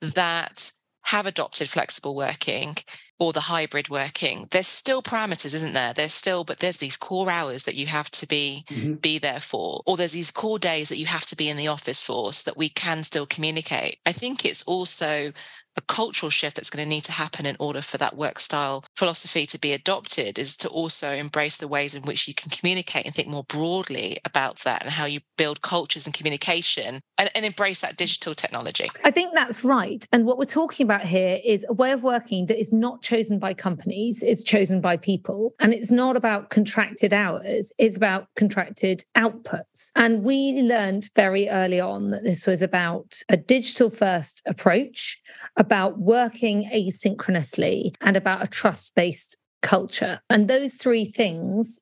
that 0.00 0.72
have 1.04 1.26
adopted 1.26 1.68
flexible 1.68 2.16
working, 2.16 2.76
or 3.18 3.32
the 3.32 3.40
hybrid 3.40 3.88
working. 3.88 4.48
There's 4.50 4.66
still 4.66 5.02
parameters 5.02 5.54
isn't 5.54 5.72
there? 5.72 5.92
There's 5.92 6.12
still 6.12 6.44
but 6.44 6.60
there's 6.60 6.78
these 6.78 6.96
core 6.96 7.30
hours 7.30 7.64
that 7.64 7.74
you 7.74 7.86
have 7.86 8.10
to 8.12 8.26
be 8.26 8.64
mm-hmm. 8.68 8.94
be 8.94 9.18
there 9.18 9.40
for 9.40 9.82
or 9.86 9.96
there's 9.96 10.12
these 10.12 10.30
core 10.30 10.58
days 10.58 10.88
that 10.88 10.98
you 10.98 11.06
have 11.06 11.26
to 11.26 11.36
be 11.36 11.48
in 11.48 11.56
the 11.56 11.68
office 11.68 12.02
for 12.02 12.32
so 12.32 12.50
that 12.50 12.56
we 12.56 12.68
can 12.68 13.02
still 13.02 13.26
communicate. 13.26 13.98
I 14.06 14.12
think 14.12 14.44
it's 14.44 14.62
also 14.64 15.32
a 15.76 15.82
cultural 15.82 16.30
shift 16.30 16.56
that's 16.56 16.70
going 16.70 16.84
to 16.84 16.88
need 16.88 17.04
to 17.04 17.12
happen 17.12 17.46
in 17.46 17.56
order 17.58 17.80
for 17.80 17.98
that 17.98 18.16
work 18.16 18.38
style 18.38 18.84
philosophy 18.96 19.46
to 19.46 19.58
be 19.58 19.72
adopted 19.72 20.38
is 20.38 20.56
to 20.56 20.68
also 20.68 21.10
embrace 21.12 21.58
the 21.58 21.68
ways 21.68 21.94
in 21.94 22.02
which 22.02 22.26
you 22.26 22.34
can 22.34 22.50
communicate 22.50 23.04
and 23.06 23.14
think 23.14 23.28
more 23.28 23.44
broadly 23.44 24.18
about 24.24 24.58
that 24.60 24.82
and 24.82 24.92
how 24.92 25.04
you 25.04 25.20
build 25.36 25.62
cultures 25.62 26.06
and 26.06 26.14
communication 26.14 27.00
and, 27.18 27.30
and 27.34 27.44
embrace 27.44 27.80
that 27.80 27.96
digital 27.96 28.34
technology. 28.34 28.90
I 29.04 29.10
think 29.10 29.34
that's 29.34 29.64
right. 29.64 30.06
And 30.12 30.26
what 30.26 30.38
we're 30.38 30.44
talking 30.44 30.84
about 30.84 31.04
here 31.04 31.38
is 31.44 31.66
a 31.68 31.72
way 31.72 31.92
of 31.92 32.02
working 32.02 32.46
that 32.46 32.58
is 32.58 32.72
not 32.72 33.02
chosen 33.02 33.38
by 33.38 33.54
companies, 33.54 34.22
it's 34.22 34.44
chosen 34.44 34.80
by 34.80 34.96
people. 34.96 35.52
And 35.60 35.72
it's 35.72 35.90
not 35.90 36.16
about 36.16 36.50
contracted 36.50 37.12
hours, 37.12 37.72
it's 37.78 37.96
about 37.96 38.28
contracted 38.36 39.04
outputs. 39.16 39.90
And 39.94 40.22
we 40.22 40.62
learned 40.62 41.10
very 41.14 41.48
early 41.48 41.80
on 41.80 42.10
that 42.10 42.24
this 42.24 42.46
was 42.46 42.62
about 42.62 43.18
a 43.28 43.36
digital 43.36 43.90
first 43.90 44.42
approach, 44.46 45.20
about 45.66 45.98
working 45.98 46.70
asynchronously 46.72 47.92
and 48.00 48.16
about 48.16 48.44
a 48.44 48.46
trust 48.46 48.94
based 48.94 49.36
culture. 49.62 50.20
And 50.30 50.46
those 50.46 50.74
three 50.74 51.04
things 51.04 51.80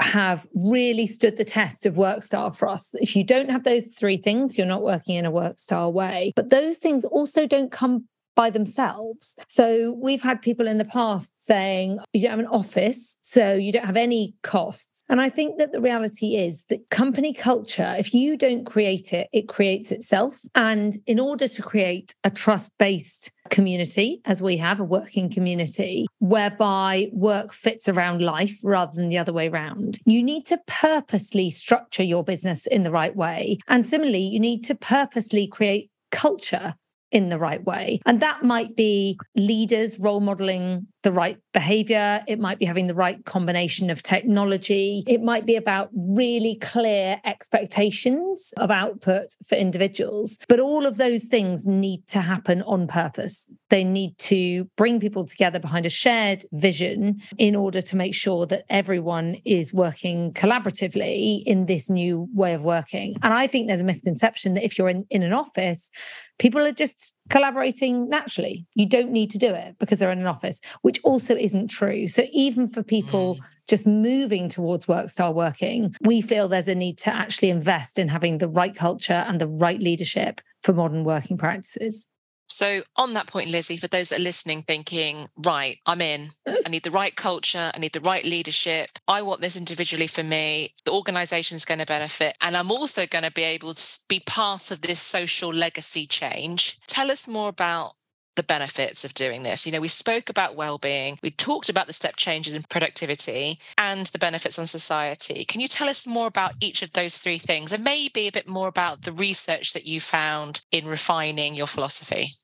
have 0.00 0.46
really 0.54 1.08
stood 1.08 1.36
the 1.36 1.44
test 1.44 1.84
of 1.84 1.96
work 1.96 2.22
style 2.22 2.52
for 2.52 2.68
us. 2.68 2.94
If 2.94 3.16
you 3.16 3.24
don't 3.24 3.50
have 3.50 3.64
those 3.64 3.88
three 3.88 4.18
things, 4.18 4.56
you're 4.56 4.68
not 4.68 4.82
working 4.82 5.16
in 5.16 5.26
a 5.26 5.32
work 5.32 5.58
style 5.58 5.92
way. 5.92 6.32
But 6.36 6.50
those 6.50 6.76
things 6.76 7.04
also 7.04 7.48
don't 7.48 7.72
come 7.72 8.06
by 8.34 8.50
themselves. 8.50 9.36
So 9.48 9.96
we've 10.00 10.22
had 10.22 10.42
people 10.42 10.66
in 10.66 10.78
the 10.78 10.84
past 10.84 11.32
saying, 11.36 11.98
you 12.12 12.22
don't 12.22 12.30
have 12.30 12.40
an 12.40 12.46
office, 12.46 13.18
so 13.20 13.54
you 13.54 13.72
don't 13.72 13.86
have 13.86 13.96
any 13.96 14.34
costs. 14.42 15.02
And 15.08 15.20
I 15.20 15.28
think 15.28 15.58
that 15.58 15.72
the 15.72 15.80
reality 15.80 16.36
is 16.36 16.64
that 16.68 16.88
company 16.90 17.32
culture, 17.32 17.94
if 17.98 18.14
you 18.14 18.36
don't 18.36 18.64
create 18.64 19.12
it, 19.12 19.28
it 19.32 19.48
creates 19.48 19.92
itself. 19.92 20.38
And 20.54 20.94
in 21.06 21.20
order 21.20 21.46
to 21.46 21.62
create 21.62 22.14
a 22.24 22.30
trust 22.30 22.72
based 22.78 23.30
community, 23.50 24.20
as 24.24 24.42
we 24.42 24.56
have 24.56 24.80
a 24.80 24.84
working 24.84 25.28
community, 25.28 26.06
whereby 26.18 27.10
work 27.12 27.52
fits 27.52 27.88
around 27.88 28.22
life 28.22 28.58
rather 28.64 28.92
than 28.94 29.10
the 29.10 29.18
other 29.18 29.32
way 29.32 29.48
around, 29.48 29.98
you 30.06 30.22
need 30.22 30.46
to 30.46 30.58
purposely 30.66 31.50
structure 31.50 32.02
your 32.02 32.24
business 32.24 32.66
in 32.66 32.82
the 32.82 32.90
right 32.90 33.14
way. 33.14 33.58
And 33.68 33.84
similarly, 33.84 34.22
you 34.22 34.40
need 34.40 34.64
to 34.64 34.74
purposely 34.74 35.46
create 35.46 35.90
culture 36.10 36.74
in 37.14 37.28
the 37.30 37.38
right 37.38 37.64
way. 37.64 38.00
And 38.04 38.20
that 38.20 38.42
might 38.42 38.76
be 38.76 39.18
leaders 39.36 39.98
role 40.00 40.20
modeling 40.20 40.88
the 41.04 41.12
right 41.12 41.38
behavior. 41.52 42.24
It 42.26 42.40
might 42.40 42.58
be 42.58 42.64
having 42.64 42.88
the 42.88 42.94
right 42.94 43.24
combination 43.24 43.90
of 43.90 44.02
technology. 44.02 45.04
It 45.06 45.22
might 45.22 45.46
be 45.46 45.54
about 45.54 45.90
really 45.94 46.56
clear 46.56 47.20
expectations 47.24 48.52
of 48.56 48.70
output 48.70 49.26
for 49.46 49.54
individuals. 49.54 50.38
But 50.48 50.60
all 50.60 50.86
of 50.86 50.96
those 50.96 51.24
things 51.24 51.66
need 51.66 52.08
to 52.08 52.22
happen 52.22 52.62
on 52.62 52.88
purpose. 52.88 53.50
They 53.68 53.84
need 53.84 54.18
to 54.18 54.64
bring 54.76 54.98
people 54.98 55.26
together 55.26 55.58
behind 55.58 55.84
a 55.84 55.90
shared 55.90 56.44
vision 56.52 57.20
in 57.38 57.54
order 57.54 57.82
to 57.82 57.96
make 57.96 58.14
sure 58.14 58.46
that 58.46 58.64
everyone 58.70 59.36
is 59.44 59.74
working 59.74 60.32
collaboratively 60.32 61.42
in 61.44 61.66
this 61.66 61.90
new 61.90 62.28
way 62.32 62.54
of 62.54 62.64
working. 62.64 63.16
And 63.22 63.34
I 63.34 63.46
think 63.46 63.68
there's 63.68 63.82
a 63.82 63.84
misconception 63.84 64.54
that 64.54 64.64
if 64.64 64.78
you're 64.78 64.88
in, 64.88 65.04
in 65.10 65.22
an 65.22 65.34
office, 65.34 65.90
people 66.38 66.62
are 66.66 66.72
just 66.72 67.14
collaborating 67.30 68.08
naturally. 68.08 68.66
You 68.74 68.86
don't 68.86 69.10
need 69.10 69.30
to 69.30 69.38
do 69.38 69.52
it 69.54 69.76
because 69.78 69.98
they're 69.98 70.12
in 70.12 70.20
an 70.20 70.26
office, 70.26 70.60
which 70.82 71.00
also 71.04 71.34
isn't 71.36 71.68
true. 71.68 72.08
So 72.08 72.24
even 72.32 72.68
for 72.68 72.82
people 72.82 73.36
mm. 73.36 73.40
just 73.68 73.86
moving 73.86 74.48
towards 74.48 74.86
work 74.86 75.08
style 75.08 75.34
working, 75.34 75.94
we 76.02 76.20
feel 76.20 76.48
there's 76.48 76.68
a 76.68 76.74
need 76.74 76.98
to 76.98 77.14
actually 77.14 77.50
invest 77.50 77.98
in 77.98 78.08
having 78.08 78.38
the 78.38 78.48
right 78.48 78.74
culture 78.74 79.24
and 79.26 79.40
the 79.40 79.48
right 79.48 79.80
leadership 79.80 80.40
for 80.62 80.72
modern 80.72 81.04
working 81.04 81.36
practices. 81.36 82.08
So, 82.46 82.82
on 82.94 83.14
that 83.14 83.26
point, 83.26 83.50
Lizzie, 83.50 83.76
for 83.76 83.88
those 83.88 84.10
that 84.10 84.20
are 84.20 84.22
listening, 84.22 84.62
thinking, 84.62 85.28
right, 85.36 85.78
I'm 85.86 86.00
in, 86.00 86.28
I 86.46 86.68
need 86.68 86.84
the 86.84 86.90
right 86.90 87.14
culture, 87.16 87.72
I 87.74 87.78
need 87.78 87.92
the 87.92 88.00
right 88.00 88.24
leadership, 88.24 88.90
I 89.08 89.22
want 89.22 89.40
this 89.40 89.56
individually 89.56 90.06
for 90.06 90.22
me, 90.22 90.74
the 90.84 90.92
organization 90.92 91.56
is 91.56 91.64
going 91.64 91.80
to 91.80 91.86
benefit, 91.86 92.36
and 92.40 92.56
I'm 92.56 92.70
also 92.70 93.06
going 93.06 93.24
to 93.24 93.32
be 93.32 93.42
able 93.42 93.74
to 93.74 93.98
be 94.08 94.20
part 94.20 94.70
of 94.70 94.82
this 94.82 95.00
social 95.00 95.52
legacy 95.52 96.06
change. 96.06 96.78
Tell 96.86 97.10
us 97.10 97.26
more 97.26 97.48
about 97.48 97.96
the 98.36 98.42
benefits 98.42 99.04
of 99.04 99.14
doing 99.14 99.42
this. 99.42 99.66
You 99.66 99.72
know, 99.72 99.80
we 99.80 99.88
spoke 99.88 100.28
about 100.28 100.56
well-being, 100.56 101.18
we 101.22 101.30
talked 101.30 101.68
about 101.68 101.86
the 101.86 101.92
step 101.92 102.16
changes 102.16 102.54
in 102.54 102.62
productivity 102.64 103.58
and 103.78 104.06
the 104.06 104.18
benefits 104.18 104.58
on 104.58 104.66
society. 104.66 105.44
Can 105.44 105.60
you 105.60 105.68
tell 105.68 105.88
us 105.88 106.06
more 106.06 106.26
about 106.26 106.54
each 106.60 106.82
of 106.82 106.92
those 106.92 107.18
three 107.18 107.38
things 107.38 107.72
and 107.72 107.84
maybe 107.84 108.26
a 108.26 108.32
bit 108.32 108.48
more 108.48 108.68
about 108.68 109.02
the 109.02 109.12
research 109.12 109.72
that 109.72 109.86
you 109.86 110.00
found 110.00 110.62
in 110.70 110.86
refining 110.86 111.54
your 111.54 111.66
philosophy? 111.66 112.34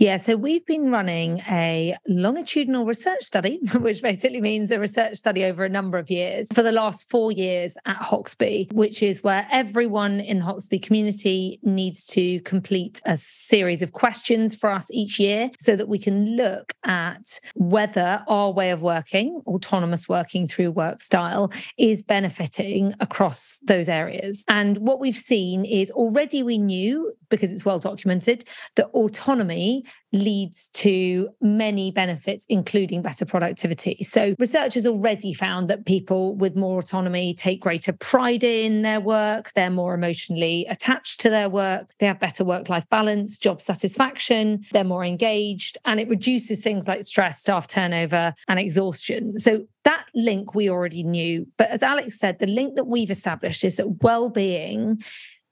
Yeah, 0.00 0.16
so 0.16 0.34
we've 0.34 0.64
been 0.64 0.90
running 0.90 1.40
a 1.40 1.94
longitudinal 2.08 2.86
research 2.86 3.22
study, 3.22 3.60
which 3.74 4.00
basically 4.00 4.40
means 4.40 4.70
a 4.70 4.80
research 4.80 5.18
study 5.18 5.44
over 5.44 5.62
a 5.62 5.68
number 5.68 5.98
of 5.98 6.10
years 6.10 6.48
for 6.54 6.62
the 6.62 6.72
last 6.72 7.10
four 7.10 7.30
years 7.30 7.76
at 7.84 7.98
Hoxby, 7.98 8.72
which 8.72 9.02
is 9.02 9.22
where 9.22 9.46
everyone 9.50 10.20
in 10.20 10.38
the 10.38 10.46
Hoxby 10.46 10.82
community 10.82 11.60
needs 11.62 12.06
to 12.06 12.40
complete 12.40 13.02
a 13.04 13.18
series 13.18 13.82
of 13.82 13.92
questions 13.92 14.54
for 14.54 14.70
us 14.70 14.90
each 14.90 15.20
year 15.20 15.50
so 15.58 15.76
that 15.76 15.86
we 15.86 15.98
can 15.98 16.34
look 16.34 16.72
at 16.86 17.38
whether 17.54 18.24
our 18.26 18.52
way 18.52 18.70
of 18.70 18.80
working, 18.80 19.42
autonomous 19.46 20.08
working 20.08 20.46
through 20.46 20.70
work 20.70 21.02
style, 21.02 21.52
is 21.76 22.02
benefiting 22.02 22.94
across 23.00 23.60
those 23.64 23.86
areas. 23.86 24.46
And 24.48 24.78
what 24.78 24.98
we've 24.98 25.14
seen 25.14 25.66
is 25.66 25.90
already 25.90 26.42
we 26.42 26.56
knew, 26.56 27.12
because 27.30 27.52
it's 27.52 27.64
well 27.64 27.78
documented, 27.78 28.44
that 28.76 28.86
autonomy 28.88 29.84
leads 30.12 30.68
to 30.70 31.28
many 31.40 31.90
benefits, 31.90 32.44
including 32.48 33.02
better 33.02 33.24
productivity. 33.24 33.98
So, 34.02 34.34
researchers 34.38 34.86
already 34.86 35.32
found 35.32 35.70
that 35.70 35.86
people 35.86 36.36
with 36.36 36.56
more 36.56 36.78
autonomy 36.78 37.34
take 37.34 37.60
greater 37.60 37.92
pride 37.92 38.44
in 38.44 38.82
their 38.82 39.00
work, 39.00 39.52
they're 39.54 39.70
more 39.70 39.94
emotionally 39.94 40.66
attached 40.68 41.20
to 41.20 41.30
their 41.30 41.48
work, 41.48 41.90
they 41.98 42.06
have 42.06 42.18
better 42.18 42.44
work 42.44 42.68
life 42.68 42.88
balance, 42.90 43.38
job 43.38 43.60
satisfaction, 43.60 44.64
they're 44.72 44.84
more 44.84 45.04
engaged, 45.04 45.78
and 45.84 46.00
it 46.00 46.08
reduces 46.08 46.60
things 46.60 46.88
like 46.88 47.04
stress, 47.04 47.40
staff 47.40 47.66
turnover, 47.68 48.34
and 48.48 48.58
exhaustion. 48.58 49.38
So, 49.38 49.66
that 49.84 50.04
link 50.14 50.54
we 50.54 50.68
already 50.68 51.02
knew. 51.02 51.46
But 51.56 51.70
as 51.70 51.82
Alex 51.82 52.18
said, 52.18 52.38
the 52.38 52.46
link 52.46 52.76
that 52.76 52.86
we've 52.86 53.10
established 53.10 53.64
is 53.64 53.76
that 53.76 54.02
well 54.02 54.28
being 54.28 55.02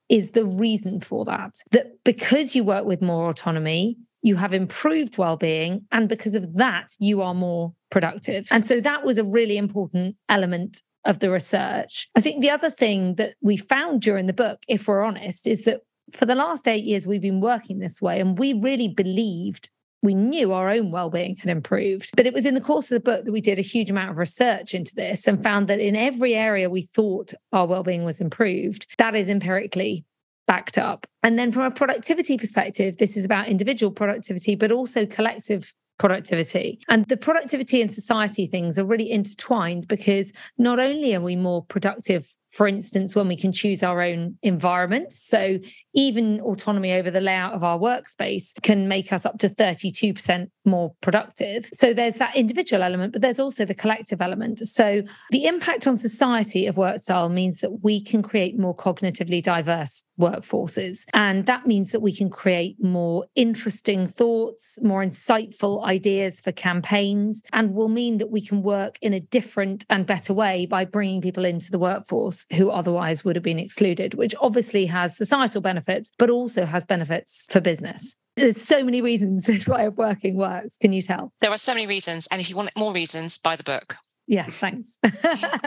is 0.09 0.33
the 0.33 0.45
reason 0.45 1.01
for 1.01 1.25
that. 1.25 1.57
That 1.73 2.03
because 2.05 2.55
you 2.55 2.65
work 2.65 2.85
with 2.85 3.03
more 3.03 3.29
autonomy, 3.31 3.99
you 4.23 4.37
have 4.37 4.53
improved 4.53 5.19
well-being 5.19 5.87
and 5.93 6.09
because 6.09 6.35
of 6.35 6.55
that 6.55 6.93
you 6.99 7.23
are 7.23 7.35
more 7.35 7.73
productive 7.91 8.47
and 8.51 8.67
so 8.67 8.81
that 8.81 9.05
was 9.05 9.19
a 9.19 9.25
really 9.25 9.57
important 9.57 10.17
element 10.29 10.83
of 11.05 11.21
the 11.21 11.31
research 11.31 12.09
i 12.17 12.21
think 12.21 12.43
the 12.43 12.51
other 12.51 12.71
thing 12.71 13.15
that 13.15 13.35
we 13.41 13.57
found 13.57 14.03
during 14.03 14.27
the 14.27 14.33
book 14.33 14.63
if 14.69 14.89
we're 14.89 15.03
honest 15.03 15.47
is 15.47 15.65
that 15.65 15.81
for 16.13 16.27
the 16.27 16.35
last 16.35 16.67
8 16.67 16.85
years 16.85 17.07
we've 17.07 17.23
been 17.23 17.41
working 17.41 17.79
this 17.79 18.03
way 18.03 18.19
and 18.21 18.39
we 18.39 18.53
really 18.53 18.89
believed 18.89 19.69
we 20.03 20.15
knew 20.15 20.53
our 20.53 20.69
own 20.69 20.91
well-being 20.91 21.37
had 21.37 21.51
improved 21.51 22.11
but 22.17 22.27
it 22.27 22.35
was 22.35 22.47
in 22.47 22.55
the 22.55 22.61
course 22.61 22.87
of 22.87 22.97
the 22.97 23.11
book 23.11 23.25
that 23.25 23.33
we 23.33 23.41
did 23.41 23.59
a 23.59 23.63
huge 23.63 23.91
amount 23.91 24.11
of 24.11 24.19
research 24.19 24.75
into 24.75 24.95
this 24.95 25.27
and 25.27 25.43
found 25.43 25.69
that 25.69 25.81
in 25.81 25.97
every 25.97 26.35
area 26.35 26.71
we 26.71 26.83
thought 26.83 27.33
our 27.53 27.67
well-being 27.67 28.05
was 28.05 28.21
improved 28.21 28.87
that 28.99 29.15
is 29.15 29.29
empirically 29.29 30.05
backed 30.49 30.79
up. 30.79 31.07
And 31.23 31.39
then 31.39 31.53
from 31.53 31.63
a 31.63 31.71
productivity 31.71 32.37
perspective, 32.37 32.97
this 32.99 33.17
is 33.17 33.25
about 33.25 33.47
individual 33.47 33.93
productivity, 33.93 34.57
but 34.57 34.73
also 34.73 35.07
collective 35.07 35.73
productivity. 35.99 36.81
And 36.89 37.07
the 37.07 37.17
productivity 37.17 37.83
and 37.83 37.93
society 37.93 38.47
things 38.47 38.79
are 38.79 38.85
really 38.85 39.11
intertwined 39.11 39.87
because 39.87 40.33
not 40.57 40.81
only 40.81 41.15
are 41.15 41.21
we 41.21 41.37
more 41.37 41.65
productive 41.65 42.35
for 42.59 42.67
instance, 42.67 43.15
when 43.15 43.29
we 43.29 43.37
can 43.37 43.53
choose 43.53 43.85
our 43.85 44.03
own 44.03 44.37
environment. 44.43 45.13
So 45.13 45.61
even 45.95 46.41
autonomy 46.41 46.93
over 46.93 47.09
the 47.09 47.21
layout 47.21 47.53
of 47.53 47.63
our 47.63 47.79
workspace 47.79 48.61
can 48.63 48.89
make 48.89 49.13
us 49.13 49.25
up 49.25 49.39
to 49.39 49.49
32% 49.49 50.51
more 50.65 50.93
productive. 51.01 51.67
So 51.73 51.95
there's 51.95 52.17
that 52.17 52.35
individual 52.35 52.83
element, 52.83 53.13
but 53.13 53.23
there's 53.23 53.39
also 53.39 53.65
the 53.65 53.77
collective 53.77 54.21
element. 54.21 54.59
So 54.59 55.03
the 55.31 55.45
impact 55.45 55.87
on 55.87 55.97
society 55.97 56.67
of 56.67 56.77
work 56.77 57.01
style 57.01 57.29
means 57.29 57.61
that 57.61 57.85
we 57.85 58.03
can 58.03 58.23
create 58.23 58.59
more 58.59 58.77
cognitively 58.77 59.41
diverse 59.41 60.05
workforces. 60.21 61.05
And 61.15 61.47
that 61.47 61.67
means 61.67 61.93
that 61.93 62.01
we 62.01 62.13
can 62.13 62.29
create 62.29 62.83
more 62.83 63.27
interesting 63.37 64.05
thoughts, 64.05 64.79
more 64.83 65.05
insightful 65.05 65.85
ideas 65.85 66.41
for 66.41 66.51
campaigns, 66.51 67.43
and 67.53 67.73
will 67.73 67.89
mean 67.89 68.19
that 68.19 68.31
we 68.31 68.41
can 68.41 68.63
work 68.63 68.99
in 69.01 69.13
a 69.13 69.21
different 69.21 69.85
and 69.89 70.07
better 70.07 70.35
way 70.35 70.67
by 70.67 70.85
bringing 70.85 71.21
people 71.21 71.45
into 71.45 71.71
the 71.71 71.79
workforce 71.79 72.47
who 72.55 72.71
otherwise 72.71 73.25
would 73.25 73.37
have 73.37 73.43
been 73.43 73.59
excluded, 73.59 74.15
which 74.15 74.35
obviously 74.41 74.87
has 74.87 75.17
societal 75.17 75.61
benefits, 75.61 76.13
but 76.19 76.31
also 76.31 76.65
has 76.65 76.85
benefits 76.85 77.47
for 77.51 77.61
business. 77.61 78.17
There's 78.37 78.61
so 78.61 78.83
many 78.85 79.01
reasons 79.01 79.45
this 79.47 79.67
way 79.67 79.87
of 79.87 79.97
working 79.97 80.37
works. 80.37 80.77
Can 80.79 80.93
you 80.93 81.03
tell? 81.03 81.33
There 81.41 81.51
are 81.51 81.59
so 81.59 81.75
many 81.75 81.87
reasons. 81.87 82.27
And 82.31 82.41
if 82.41 82.49
you 82.49 82.57
want 82.57 82.71
more 82.77 82.93
reasons, 82.93 83.37
buy 83.37 83.57
the 83.57 83.65
book. 83.65 83.97
Yeah, 84.27 84.47
thanks. 84.47 84.99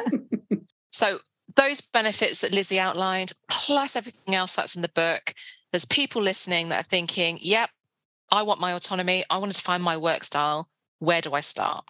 so, 0.91 1.19
those 1.55 1.81
benefits 1.81 2.41
that 2.41 2.53
Lizzie 2.53 2.79
outlined, 2.79 3.33
plus 3.49 3.95
everything 3.95 4.35
else 4.35 4.55
that's 4.55 4.75
in 4.75 4.81
the 4.81 4.89
book, 4.89 5.33
there's 5.71 5.85
people 5.85 6.21
listening 6.21 6.69
that 6.69 6.79
are 6.79 6.87
thinking, 6.87 7.39
yep, 7.41 7.69
I 8.31 8.43
want 8.43 8.61
my 8.61 8.71
autonomy. 8.73 9.25
I 9.29 9.37
want 9.37 9.53
to 9.53 9.61
find 9.61 9.83
my 9.83 9.97
work 9.97 10.23
style. 10.23 10.69
Where 11.01 11.21
do 11.21 11.33
I 11.33 11.41
start? 11.41 11.83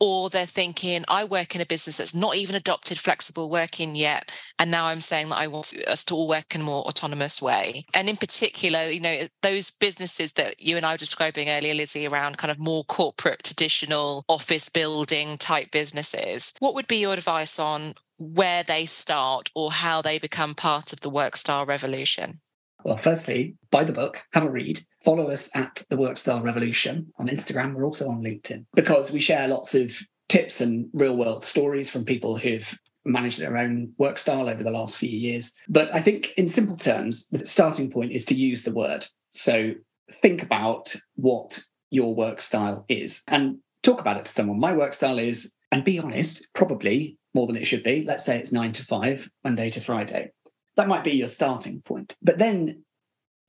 or 0.00 0.30
they're 0.30 0.46
thinking, 0.46 1.04
I 1.08 1.24
work 1.24 1.54
in 1.54 1.60
a 1.60 1.66
business 1.66 1.98
that's 1.98 2.14
not 2.14 2.34
even 2.34 2.56
adopted 2.56 2.98
flexible 2.98 3.50
working 3.50 3.94
yet. 3.94 4.32
And 4.58 4.70
now 4.70 4.86
I'm 4.86 5.02
saying 5.02 5.28
that 5.28 5.36
I 5.36 5.46
want 5.46 5.74
us 5.86 6.04
to 6.04 6.14
all 6.14 6.26
work 6.26 6.54
in 6.54 6.62
a 6.62 6.64
more 6.64 6.82
autonomous 6.84 7.42
way. 7.42 7.84
And 7.92 8.08
in 8.08 8.16
particular, 8.16 8.88
you 8.88 9.00
know, 9.00 9.28
those 9.42 9.70
businesses 9.70 10.32
that 10.32 10.60
you 10.60 10.78
and 10.78 10.86
I 10.86 10.94
were 10.94 10.98
describing 10.98 11.50
earlier, 11.50 11.74
Lizzie, 11.74 12.06
around 12.06 12.38
kind 12.38 12.50
of 12.50 12.58
more 12.58 12.82
corporate, 12.84 13.44
traditional 13.44 14.24
office 14.28 14.70
building 14.70 15.36
type 15.36 15.70
businesses, 15.70 16.54
what 16.58 16.74
would 16.74 16.88
be 16.88 16.96
your 16.96 17.12
advice 17.12 17.58
on 17.58 17.94
where 18.16 18.62
they 18.62 18.86
start 18.86 19.50
or 19.54 19.70
how 19.70 20.00
they 20.00 20.18
become 20.18 20.54
part 20.54 20.94
of 20.94 21.00
the 21.00 21.10
work 21.10 21.36
style 21.36 21.66
revolution? 21.66 22.40
Well, 22.84 22.96
firstly, 22.96 23.56
buy 23.70 23.84
the 23.84 23.92
book, 23.92 24.22
have 24.32 24.44
a 24.44 24.50
read, 24.50 24.80
follow 25.04 25.28
us 25.30 25.54
at 25.54 25.82
the 25.90 25.96
Work 25.96 26.16
Style 26.16 26.42
Revolution 26.42 27.12
on 27.18 27.28
Instagram. 27.28 27.74
We're 27.74 27.84
also 27.84 28.08
on 28.08 28.22
LinkedIn 28.22 28.66
because 28.74 29.10
we 29.10 29.20
share 29.20 29.48
lots 29.48 29.74
of 29.74 29.96
tips 30.28 30.60
and 30.60 30.88
real 30.92 31.16
world 31.16 31.44
stories 31.44 31.90
from 31.90 32.04
people 32.04 32.36
who've 32.36 32.78
managed 33.04 33.38
their 33.38 33.56
own 33.56 33.92
work 33.98 34.18
style 34.18 34.48
over 34.48 34.62
the 34.62 34.70
last 34.70 34.96
few 34.96 35.08
years. 35.08 35.52
But 35.68 35.92
I 35.94 36.00
think, 36.00 36.32
in 36.36 36.48
simple 36.48 36.76
terms, 36.76 37.28
the 37.28 37.46
starting 37.46 37.90
point 37.90 38.12
is 38.12 38.24
to 38.26 38.34
use 38.34 38.62
the 38.62 38.74
word. 38.74 39.06
So 39.32 39.72
think 40.10 40.42
about 40.42 40.94
what 41.16 41.60
your 41.90 42.14
work 42.14 42.40
style 42.40 42.84
is 42.88 43.22
and 43.26 43.58
talk 43.82 44.00
about 44.00 44.16
it 44.16 44.26
to 44.26 44.32
someone. 44.32 44.60
My 44.60 44.72
work 44.72 44.92
style 44.92 45.18
is, 45.18 45.56
and 45.72 45.84
be 45.84 45.98
honest, 45.98 46.46
probably 46.54 47.18
more 47.34 47.46
than 47.46 47.56
it 47.56 47.66
should 47.66 47.82
be. 47.82 48.04
Let's 48.04 48.24
say 48.24 48.38
it's 48.38 48.52
nine 48.52 48.72
to 48.72 48.84
five, 48.84 49.28
Monday 49.44 49.70
to 49.70 49.80
Friday. 49.80 50.32
That 50.80 50.88
might 50.88 51.04
be 51.04 51.10
your 51.10 51.28
starting 51.28 51.82
point. 51.82 52.16
But 52.22 52.38
then 52.38 52.84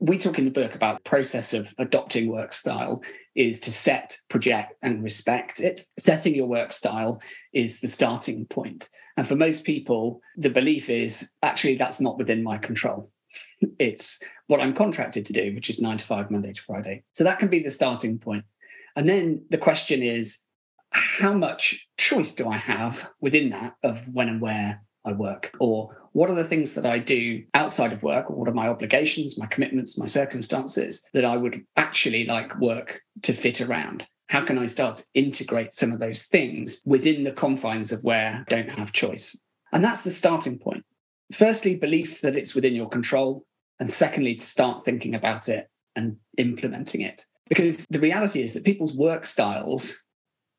we 0.01 0.17
talk 0.17 0.37
in 0.37 0.43
the 0.43 0.51
book 0.51 0.75
about 0.75 1.05
process 1.05 1.53
of 1.53 1.73
adopting 1.77 2.29
work 2.29 2.51
style 2.51 3.01
is 3.35 3.61
to 3.61 3.71
set, 3.71 4.17
project, 4.27 4.73
and 4.81 5.01
respect 5.01 5.61
it. 5.61 5.79
Setting 5.97 6.35
your 6.35 6.47
work 6.47 6.73
style 6.73 7.21
is 7.53 7.79
the 7.79 7.87
starting 7.87 8.47
point. 8.47 8.89
And 9.15 9.25
for 9.25 9.37
most 9.37 9.63
people, 9.63 10.19
the 10.35 10.49
belief 10.49 10.89
is 10.89 11.31
actually 11.41 11.75
that's 11.75 12.01
not 12.01 12.17
within 12.17 12.43
my 12.43 12.57
control. 12.57 13.09
It's 13.79 14.21
what 14.47 14.59
I'm 14.59 14.73
contracted 14.73 15.25
to 15.27 15.31
do, 15.31 15.55
which 15.55 15.69
is 15.69 15.79
nine 15.79 15.99
to 15.99 16.03
five, 16.03 16.31
Monday 16.31 16.51
to 16.51 16.61
Friday. 16.61 17.03
So 17.13 17.23
that 17.23 17.39
can 17.39 17.47
be 17.47 17.63
the 17.63 17.71
starting 17.71 18.19
point. 18.19 18.43
And 18.97 19.07
then 19.07 19.45
the 19.49 19.57
question 19.57 20.03
is, 20.03 20.41
how 20.89 21.31
much 21.31 21.87
choice 21.97 22.35
do 22.35 22.49
I 22.49 22.57
have 22.57 23.09
within 23.21 23.51
that 23.51 23.75
of 23.83 24.05
when 24.13 24.27
and 24.27 24.41
where 24.41 24.81
I 25.05 25.13
work? 25.13 25.55
Or 25.59 25.95
what 26.13 26.29
are 26.29 26.35
the 26.35 26.43
things 26.43 26.73
that 26.73 26.85
I 26.85 26.99
do 26.99 27.43
outside 27.53 27.93
of 27.93 28.03
work? 28.03 28.29
Or 28.29 28.35
what 28.35 28.49
are 28.49 28.53
my 28.53 28.67
obligations, 28.67 29.37
my 29.37 29.45
commitments, 29.45 29.97
my 29.97 30.05
circumstances 30.05 31.07
that 31.13 31.25
I 31.25 31.37
would 31.37 31.63
actually 31.75 32.25
like 32.25 32.59
work 32.59 33.01
to 33.23 33.33
fit 33.33 33.61
around? 33.61 34.05
How 34.29 34.45
can 34.45 34.57
I 34.57 34.65
start 34.65 34.95
to 34.97 35.05
integrate 35.13 35.73
some 35.73 35.91
of 35.91 35.99
those 35.99 36.23
things 36.23 36.81
within 36.85 37.23
the 37.23 37.33
confines 37.33 37.91
of 37.91 38.03
where 38.03 38.45
I 38.47 38.49
don't 38.49 38.71
have 38.71 38.93
choice? 38.93 39.41
And 39.73 39.83
that's 39.83 40.03
the 40.03 40.11
starting 40.11 40.57
point. 40.57 40.85
Firstly, 41.33 41.75
belief 41.75 42.21
that 42.21 42.35
it's 42.35 42.55
within 42.55 42.75
your 42.75 42.89
control. 42.89 43.45
And 43.79 43.91
secondly, 43.91 44.35
to 44.35 44.41
start 44.41 44.85
thinking 44.85 45.15
about 45.15 45.49
it 45.49 45.69
and 45.95 46.17
implementing 46.37 47.01
it. 47.01 47.25
Because 47.49 47.85
the 47.89 47.99
reality 47.99 48.41
is 48.41 48.53
that 48.53 48.63
people's 48.63 48.93
work 48.93 49.25
styles 49.25 50.05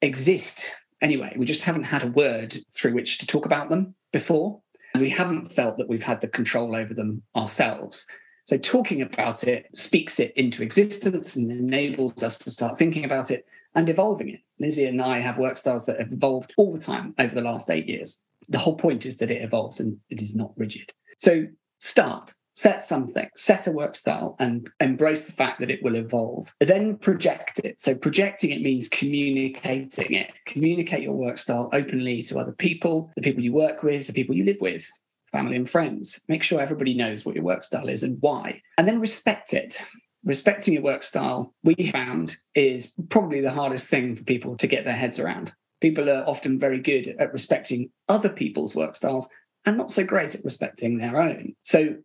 exist 0.03 0.71
anyway. 1.01 1.35
We 1.39 1.47
just 1.47 1.63
haven't 1.63 1.85
had 1.85 2.03
a 2.03 2.09
word 2.09 2.57
through 2.75 2.93
which 2.95 3.19
to 3.19 3.27
talk 3.27 3.47
about 3.47 3.71
them 3.71 3.95
before. 4.13 4.61
And 4.95 5.03
we 5.03 5.11
haven't 5.11 5.53
felt 5.53 5.79
that 5.79 5.89
we've 5.89 6.03
had 6.03 6.21
the 6.21 6.29
control 6.29 6.77
over 6.77 6.93
them 6.93 7.23
ourselves. 7.35 8.07
So 8.45 8.59
talking 8.59 9.01
about 9.03 9.45
it 9.45 9.69
speaks 9.75 10.21
it 10.21 10.33
into 10.37 10.63
existence 10.63 11.37
and 11.37 11.51
enables 11.51 12.23
us 12.23 12.37
to 12.39 12.51
start 12.51 12.79
thinking 12.79 13.05
about 13.05 13.31
it 13.31 13.47
and 13.75 13.89
evolving 13.89 14.29
it. 14.29 14.41
Lizzie 14.59 14.87
and 14.87 15.01
I 15.01 15.19
have 15.21 15.39
work 15.39 15.57
styles 15.57 15.87
that 15.87 15.99
have 15.99 16.13
evolved 16.13 16.53
all 16.57 16.73
the 16.73 16.81
time 16.81 17.15
over 17.19 17.35
the 17.35 17.41
last 17.41 17.71
eight 17.71 17.89
years. 17.89 18.21
The 18.49 18.59
whole 18.59 18.77
point 18.77 19.07
is 19.07 19.19
that 19.19 19.31
it 19.31 19.43
evolves 19.43 19.81
and 19.81 19.99
it 20.11 20.21
is 20.21 20.35
not 20.35 20.53
rigid. 20.57 20.93
So 21.17 21.47
start, 21.79 22.35
set 22.55 22.83
something, 22.83 23.29
set 23.35 23.67
a 23.67 23.73
work 23.73 23.95
style, 23.95 24.37
and 24.39 24.69
embrace 24.81 25.27
the 25.27 25.33
fact 25.33 25.61
that 25.61 25.71
it 25.71 25.83
will 25.83 25.97
evolve. 25.97 26.53
Then 26.61 26.97
project 26.99 27.61
it. 27.65 27.81
So, 27.81 27.95
projecting 27.95 28.51
it 28.51 28.63
means 28.63 28.89
communicating 28.89 30.13
it. 30.15 30.33
Communicate 30.47 31.03
your 31.03 31.15
work 31.15 31.39
style 31.39 31.71
openly 31.73 32.23
to 32.23 32.39
other 32.39 32.53
people, 32.53 33.11
the 33.17 33.23
people 33.23 33.43
you 33.43 33.53
work 33.53 33.83
with, 33.83 34.07
the 34.07 34.13
people 34.13 34.35
you 34.35 34.45
live 34.45 34.59
with, 34.61 34.87
family 35.33 35.57
and 35.57 35.69
friends. 35.69 36.21
Make 36.29 36.43
sure 36.43 36.61
everybody 36.61 36.95
knows 36.95 37.25
what 37.25 37.35
your 37.35 37.45
work 37.45 37.65
style 37.65 37.89
is 37.89 38.03
and 38.03 38.19
why. 38.21 38.61
And 38.79 38.87
then 38.87 39.01
respect 39.01 39.55
it. 39.55 39.79
Respecting 40.25 40.75
your 40.75 40.85
work 40.85 41.03
style, 41.03 41.53
we 41.65 41.75
found, 41.75 42.37
is 42.55 42.95
probably 43.09 43.41
the 43.41 43.51
hardest 43.51 43.89
thing 43.89 44.15
for 44.15 44.23
people 44.23 44.57
to 44.59 44.69
get 44.69 44.85
their 44.85 44.95
heads 44.95 45.19
around. 45.19 45.53
People 45.81 46.09
are 46.09 46.25
often 46.29 46.61
very 46.61 46.79
good 46.79 47.09
at 47.19 47.33
respecting 47.33 47.91
other 48.09 48.29
people's 48.29 48.77
work 48.77 48.95
styles 48.95 49.29
and 49.65 49.77
not 49.77 49.91
so 49.91 50.05
great 50.05 50.35
at 50.37 50.45
respecting 50.45 50.99
their 50.99 51.21
own. 51.21 51.55
So 51.63 51.97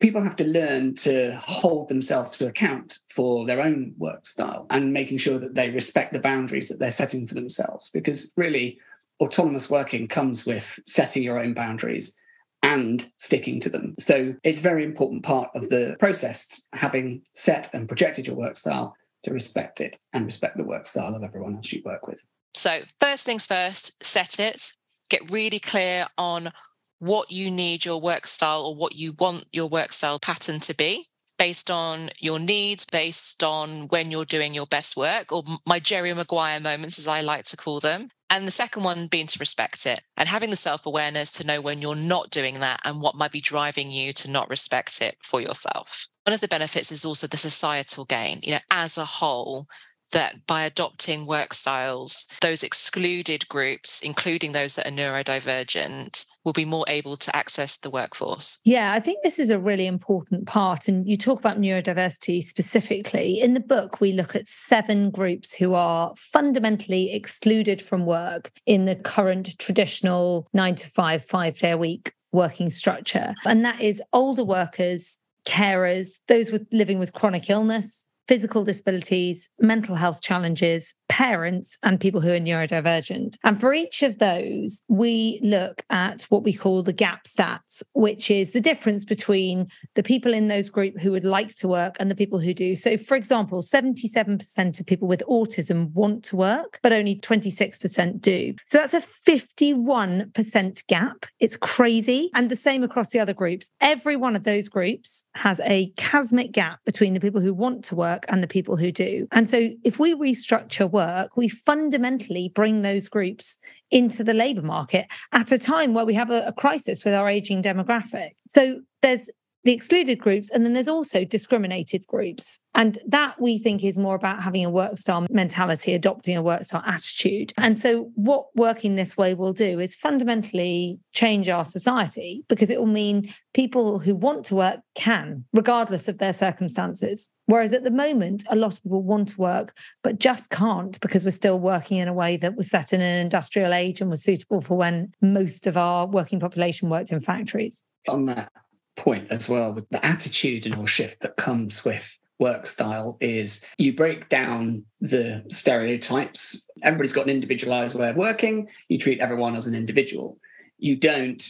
people 0.00 0.22
have 0.22 0.36
to 0.36 0.44
learn 0.44 0.94
to 0.94 1.36
hold 1.36 1.88
themselves 1.88 2.32
to 2.32 2.46
account 2.46 2.98
for 3.10 3.46
their 3.46 3.60
own 3.60 3.94
work 3.98 4.26
style 4.26 4.66
and 4.70 4.92
making 4.92 5.18
sure 5.18 5.38
that 5.38 5.54
they 5.54 5.70
respect 5.70 6.12
the 6.12 6.20
boundaries 6.20 6.68
that 6.68 6.78
they're 6.78 6.90
setting 6.90 7.26
for 7.26 7.34
themselves. 7.34 7.90
Because 7.90 8.32
really, 8.36 8.78
autonomous 9.20 9.68
working 9.68 10.08
comes 10.08 10.46
with 10.46 10.80
setting 10.86 11.22
your 11.22 11.38
own 11.38 11.52
boundaries 11.52 12.16
and 12.62 13.10
sticking 13.18 13.60
to 13.60 13.68
them. 13.68 13.94
So 13.98 14.34
it's 14.42 14.60
a 14.60 14.62
very 14.62 14.84
important 14.84 15.22
part 15.22 15.50
of 15.54 15.68
the 15.68 15.96
process, 15.98 16.66
having 16.72 17.22
set 17.34 17.72
and 17.74 17.88
projected 17.88 18.26
your 18.26 18.36
work 18.36 18.56
style 18.56 18.96
to 19.22 19.32
respect 19.32 19.80
it 19.80 19.98
and 20.12 20.24
respect 20.24 20.56
the 20.56 20.64
work 20.64 20.86
style 20.86 21.14
of 21.14 21.22
everyone 21.22 21.56
else 21.56 21.72
you 21.72 21.82
work 21.84 22.06
with. 22.06 22.22
So, 22.54 22.80
first 23.00 23.24
things 23.24 23.46
first, 23.46 24.02
set 24.02 24.40
it, 24.40 24.72
get 25.08 25.30
really 25.30 25.60
clear 25.60 26.06
on 26.18 26.52
what 27.00 27.32
you 27.32 27.50
need 27.50 27.84
your 27.84 28.00
work 28.00 28.26
style 28.26 28.64
or 28.66 28.76
what 28.76 28.94
you 28.94 29.12
want 29.12 29.46
your 29.52 29.68
work 29.68 29.90
style 29.92 30.18
pattern 30.18 30.60
to 30.60 30.74
be 30.74 31.08
based 31.40 31.70
on 31.70 32.10
your 32.18 32.38
needs, 32.38 32.84
based 32.84 33.42
on 33.42 33.88
when 33.88 34.10
you're 34.10 34.26
doing 34.26 34.52
your 34.52 34.66
best 34.66 34.94
work, 34.94 35.32
or 35.32 35.42
my 35.66 35.80
Jerry 35.80 36.12
Maguire 36.12 36.60
moments, 36.60 36.98
as 36.98 37.08
I 37.08 37.22
like 37.22 37.44
to 37.44 37.56
call 37.56 37.80
them. 37.80 38.10
And 38.28 38.46
the 38.46 38.50
second 38.50 38.82
one 38.82 39.06
being 39.06 39.26
to 39.28 39.38
respect 39.38 39.86
it 39.86 40.02
and 40.18 40.28
having 40.28 40.50
the 40.50 40.56
self 40.56 40.84
awareness 40.84 41.32
to 41.32 41.44
know 41.44 41.62
when 41.62 41.80
you're 41.80 41.94
not 41.94 42.30
doing 42.30 42.60
that 42.60 42.80
and 42.84 43.00
what 43.00 43.14
might 43.14 43.32
be 43.32 43.40
driving 43.40 43.90
you 43.90 44.12
to 44.12 44.30
not 44.30 44.50
respect 44.50 45.00
it 45.00 45.16
for 45.22 45.40
yourself. 45.40 46.06
One 46.26 46.34
of 46.34 46.42
the 46.42 46.46
benefits 46.46 46.92
is 46.92 47.06
also 47.06 47.26
the 47.26 47.38
societal 47.38 48.04
gain. 48.04 48.40
You 48.42 48.52
know, 48.52 48.60
as 48.70 48.98
a 48.98 49.06
whole, 49.06 49.66
that 50.12 50.46
by 50.46 50.64
adopting 50.64 51.24
work 51.24 51.54
styles, 51.54 52.26
those 52.42 52.62
excluded 52.62 53.48
groups, 53.48 54.02
including 54.02 54.52
those 54.52 54.74
that 54.74 54.86
are 54.86 54.90
neurodivergent, 54.90 56.26
will 56.44 56.52
be 56.52 56.64
more 56.64 56.84
able 56.88 57.16
to 57.16 57.34
access 57.36 57.76
the 57.76 57.90
workforce. 57.90 58.58
Yeah, 58.64 58.92
I 58.92 59.00
think 59.00 59.22
this 59.22 59.38
is 59.38 59.50
a 59.50 59.58
really 59.58 59.86
important 59.86 60.46
part. 60.46 60.88
And 60.88 61.08
you 61.08 61.16
talk 61.16 61.38
about 61.38 61.58
neurodiversity 61.58 62.42
specifically. 62.42 63.40
In 63.40 63.54
the 63.54 63.60
book, 63.60 64.00
we 64.00 64.12
look 64.12 64.34
at 64.34 64.48
seven 64.48 65.10
groups 65.10 65.54
who 65.54 65.74
are 65.74 66.14
fundamentally 66.16 67.12
excluded 67.12 67.82
from 67.82 68.06
work 68.06 68.52
in 68.66 68.84
the 68.84 68.96
current 68.96 69.58
traditional 69.58 70.48
nine 70.52 70.74
to 70.76 70.88
five, 70.88 71.24
five 71.24 71.58
day 71.58 71.72
a 71.72 71.78
week 71.78 72.12
working 72.32 72.70
structure. 72.70 73.34
And 73.44 73.64
that 73.64 73.80
is 73.80 74.02
older 74.12 74.44
workers, 74.44 75.18
carers, 75.46 76.20
those 76.28 76.52
with 76.52 76.66
living 76.72 76.98
with 76.98 77.12
chronic 77.12 77.50
illness, 77.50 78.06
physical 78.28 78.62
disabilities, 78.62 79.48
mental 79.58 79.96
health 79.96 80.22
challenges, 80.22 80.94
parents, 81.10 81.76
and 81.82 82.00
people 82.00 82.20
who 82.20 82.32
are 82.32 82.38
neurodivergent. 82.38 83.36
And 83.42 83.60
for 83.60 83.74
each 83.74 84.02
of 84.02 84.18
those, 84.18 84.82
we 84.88 85.40
look 85.42 85.82
at 85.90 86.22
what 86.28 86.44
we 86.44 86.52
call 86.52 86.82
the 86.82 86.92
gap 86.92 87.24
stats, 87.24 87.82
which 87.92 88.30
is 88.30 88.52
the 88.52 88.60
difference 88.60 89.04
between 89.04 89.66
the 89.96 90.04
people 90.04 90.32
in 90.32 90.46
those 90.46 90.70
group 90.70 90.98
who 91.00 91.10
would 91.10 91.24
like 91.24 91.54
to 91.56 91.68
work 91.68 91.96
and 91.98 92.10
the 92.10 92.14
people 92.14 92.38
who 92.38 92.54
do. 92.54 92.76
So, 92.76 92.96
for 92.96 93.16
example, 93.16 93.60
77% 93.60 94.80
of 94.80 94.86
people 94.86 95.08
with 95.08 95.22
autism 95.28 95.92
want 95.92 96.22
to 96.26 96.36
work, 96.36 96.78
but 96.82 96.92
only 96.92 97.16
26% 97.16 98.20
do. 98.20 98.54
So 98.68 98.78
that's 98.78 98.94
a 98.94 99.02
51% 99.28 100.86
gap. 100.86 101.26
It's 101.40 101.56
crazy. 101.56 102.30
And 102.34 102.50
the 102.50 102.56
same 102.56 102.84
across 102.84 103.10
the 103.10 103.18
other 103.18 103.34
groups. 103.34 103.70
Every 103.80 104.16
one 104.16 104.36
of 104.36 104.44
those 104.44 104.68
groups 104.68 105.24
has 105.34 105.60
a 105.64 105.92
chasmic 105.98 106.52
gap 106.52 106.78
between 106.84 107.14
the 107.14 107.20
people 107.20 107.40
who 107.40 107.52
want 107.52 107.84
to 107.86 107.96
work 107.96 108.24
and 108.28 108.42
the 108.42 108.48
people 108.48 108.76
who 108.76 108.92
do. 108.92 109.26
And 109.32 109.50
so 109.50 109.70
if 109.82 109.98
we 109.98 110.14
restructure 110.14 110.88
work, 110.88 110.99
we 111.36 111.48
fundamentally 111.48 112.50
bring 112.54 112.82
those 112.82 113.08
groups 113.08 113.58
into 113.90 114.22
the 114.24 114.34
labor 114.34 114.62
market 114.62 115.06
at 115.32 115.52
a 115.52 115.58
time 115.58 115.94
where 115.94 116.04
we 116.04 116.14
have 116.14 116.30
a, 116.30 116.46
a 116.46 116.52
crisis 116.52 117.04
with 117.04 117.14
our 117.14 117.28
aging 117.28 117.62
demographic. 117.62 118.30
So 118.48 118.80
there's 119.02 119.30
the 119.64 119.72
excluded 119.72 120.18
groups, 120.18 120.50
and 120.50 120.64
then 120.64 120.72
there's 120.72 120.88
also 120.88 121.24
discriminated 121.24 122.06
groups. 122.06 122.60
And 122.74 122.98
that 123.06 123.40
we 123.40 123.58
think 123.58 123.84
is 123.84 123.98
more 123.98 124.14
about 124.14 124.42
having 124.42 124.64
a 124.64 124.70
work 124.70 124.96
style 124.96 125.26
mentality, 125.30 125.92
adopting 125.92 126.36
a 126.36 126.42
work 126.42 126.64
style 126.64 126.82
attitude. 126.86 127.52
And 127.58 127.76
so, 127.76 128.10
what 128.14 128.46
working 128.54 128.94
this 128.94 129.16
way 129.16 129.34
will 129.34 129.52
do 129.52 129.78
is 129.78 129.94
fundamentally 129.94 130.98
change 131.12 131.48
our 131.48 131.64
society 131.64 132.44
because 132.48 132.70
it 132.70 132.78
will 132.78 132.86
mean 132.86 133.32
people 133.52 133.98
who 133.98 134.14
want 134.14 134.46
to 134.46 134.54
work 134.54 134.80
can, 134.94 135.44
regardless 135.52 136.08
of 136.08 136.18
their 136.18 136.32
circumstances. 136.32 137.28
Whereas 137.46 137.72
at 137.72 137.82
the 137.82 137.90
moment, 137.90 138.44
a 138.48 138.54
lot 138.54 138.74
of 138.74 138.82
people 138.84 139.02
want 139.02 139.30
to 139.30 139.40
work, 139.40 139.76
but 140.04 140.20
just 140.20 140.50
can't 140.50 140.98
because 141.00 141.24
we're 141.24 141.32
still 141.32 141.58
working 141.58 141.98
in 141.98 142.06
a 142.06 142.12
way 142.14 142.36
that 142.36 142.56
was 142.56 142.70
set 142.70 142.92
in 142.92 143.00
an 143.00 143.18
industrial 143.18 143.74
age 143.74 144.00
and 144.00 144.08
was 144.08 144.22
suitable 144.22 144.60
for 144.60 144.78
when 144.78 145.12
most 145.20 145.66
of 145.66 145.76
our 145.76 146.06
working 146.06 146.38
population 146.38 146.88
worked 146.88 147.10
in 147.10 147.20
factories. 147.20 147.82
On 148.08 148.22
that 148.22 148.52
point 149.00 149.28
as 149.30 149.48
well 149.48 149.72
with 149.72 149.88
the 149.88 149.98
attitudinal 149.98 150.86
shift 150.86 151.20
that 151.20 151.36
comes 151.36 151.84
with 151.84 152.18
work 152.38 152.66
style 152.66 153.16
is 153.20 153.64
you 153.78 153.94
break 153.94 154.28
down 154.28 154.84
the 155.00 155.44
stereotypes. 155.48 156.68
Everybody's 156.82 157.12
got 157.12 157.24
an 157.24 157.30
individualized 157.30 157.94
way 157.94 158.10
of 158.10 158.16
working. 158.16 158.68
You 158.88 158.98
treat 158.98 159.20
everyone 159.20 159.56
as 159.56 159.66
an 159.66 159.74
individual. 159.74 160.38
You 160.78 160.96
don't 160.96 161.42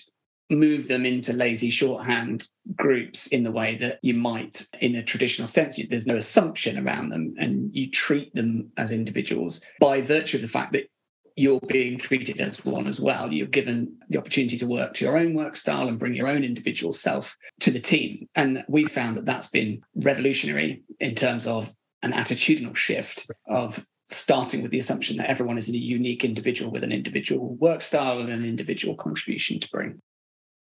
move 0.49 0.89
them 0.89 1.07
into 1.07 1.33
lazy 1.33 1.71
shorthand 1.71 2.49
groups 2.77 3.29
in 3.29 3.45
the 3.45 3.53
way 3.53 3.77
that 3.77 3.99
you 4.03 4.15
might 4.15 4.65
in 4.81 4.97
a 4.97 5.03
traditional 5.03 5.49
sense. 5.49 5.81
There's 5.89 6.09
no 6.09 6.17
assumption 6.17 6.85
around 6.85 7.11
them, 7.11 7.35
and 7.39 7.71
you 7.73 7.91
treat 7.91 8.35
them 8.35 8.73
as 8.77 8.91
individuals 8.91 9.65
by 9.81 10.01
virtue 10.01 10.39
of 10.39 10.43
the 10.43 10.49
fact 10.49 10.73
that 10.73 10.89
you're 11.41 11.61
being 11.61 11.97
treated 11.97 12.39
as 12.39 12.63
one 12.67 12.87
as 12.87 13.01
well. 13.01 13.33
You're 13.33 13.47
given 13.47 13.97
the 14.11 14.19
opportunity 14.19 14.59
to 14.59 14.67
work 14.67 14.93
to 14.95 15.07
your 15.07 15.17
own 15.17 15.33
work 15.33 15.57
style 15.57 15.89
and 15.89 15.99
bring 15.99 16.13
your 16.13 16.29
own 16.29 16.45
individual 16.45 16.93
self 16.93 17.35
to 17.61 17.71
the 17.71 17.81
team. 17.81 18.29
And 18.35 18.63
we 18.69 18.85
found 18.85 19.17
that 19.17 19.25
that's 19.25 19.47
been 19.47 19.81
revolutionary 19.95 20.83
in 20.99 21.15
terms 21.15 21.47
of 21.47 21.73
an 22.03 22.13
attitudinal 22.13 22.77
shift 22.77 23.27
of 23.49 23.87
starting 24.07 24.61
with 24.61 24.71
the 24.71 24.79
assumption 24.79 25.17
that 25.17 25.31
everyone 25.31 25.57
is 25.57 25.67
a 25.71 25.73
unique 25.73 26.27
individual 26.27 26.71
with 26.71 26.85
an 26.85 26.93
individual 26.93 27.55
work 27.55 27.81
style 27.81 28.19
and 28.19 28.29
an 28.29 28.45
individual 28.45 28.95
contribution 28.95 29.59
to 29.61 29.69
bring. 29.71 29.99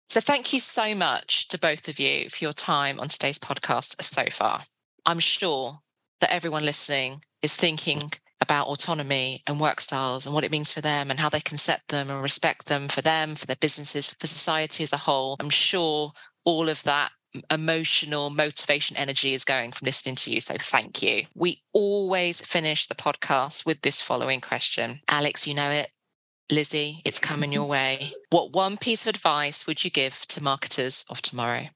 So, 0.08 0.22
thank 0.22 0.54
you 0.54 0.60
so 0.60 0.94
much 0.94 1.48
to 1.48 1.58
both 1.58 1.86
of 1.86 2.00
you 2.00 2.30
for 2.30 2.42
your 2.42 2.54
time 2.54 2.98
on 2.98 3.08
today's 3.08 3.38
podcast 3.38 4.02
so 4.02 4.24
far. 4.30 4.62
I'm 5.04 5.18
sure 5.18 5.80
that 6.20 6.32
everyone 6.32 6.64
listening 6.64 7.24
is 7.42 7.54
thinking 7.54 8.12
about 8.42 8.66
autonomy 8.66 9.40
and 9.46 9.60
work 9.60 9.80
styles 9.80 10.26
and 10.26 10.34
what 10.34 10.42
it 10.42 10.50
means 10.50 10.72
for 10.72 10.80
them 10.80 11.10
and 11.10 11.20
how 11.20 11.28
they 11.28 11.40
can 11.40 11.56
set 11.56 11.80
them 11.88 12.10
and 12.10 12.20
respect 12.20 12.66
them 12.66 12.88
for 12.88 13.00
them, 13.00 13.36
for 13.36 13.46
their 13.46 13.56
businesses, 13.56 14.14
for 14.18 14.26
society 14.26 14.82
as 14.82 14.92
a 14.92 14.98
whole. 14.98 15.36
I'm 15.38 15.48
sure 15.48 16.12
all 16.44 16.68
of 16.68 16.82
that 16.82 17.12
emotional 17.50 18.30
motivation 18.30 18.96
energy 18.96 19.32
is 19.32 19.44
going 19.44 19.70
from 19.70 19.86
listening 19.86 20.16
to 20.16 20.30
you. 20.32 20.40
So 20.40 20.56
thank 20.58 21.02
you. 21.02 21.26
We 21.34 21.62
always 21.72 22.40
finish 22.40 22.88
the 22.88 22.96
podcast 22.96 23.64
with 23.64 23.80
this 23.82 24.02
following 24.02 24.40
question. 24.40 25.00
Alex, 25.08 25.46
you 25.46 25.54
know 25.54 25.70
it. 25.70 25.90
Lizzie, 26.50 27.00
it's 27.04 27.20
coming 27.20 27.52
your 27.52 27.64
way. 27.76 28.12
What 28.30 28.52
one 28.52 28.76
piece 28.76 29.06
of 29.06 29.14
advice 29.14 29.68
would 29.68 29.84
you 29.84 29.90
give 29.90 30.26
to 30.28 30.42
marketers 30.42 31.04
of 31.08 31.22
tomorrow? 31.22 31.68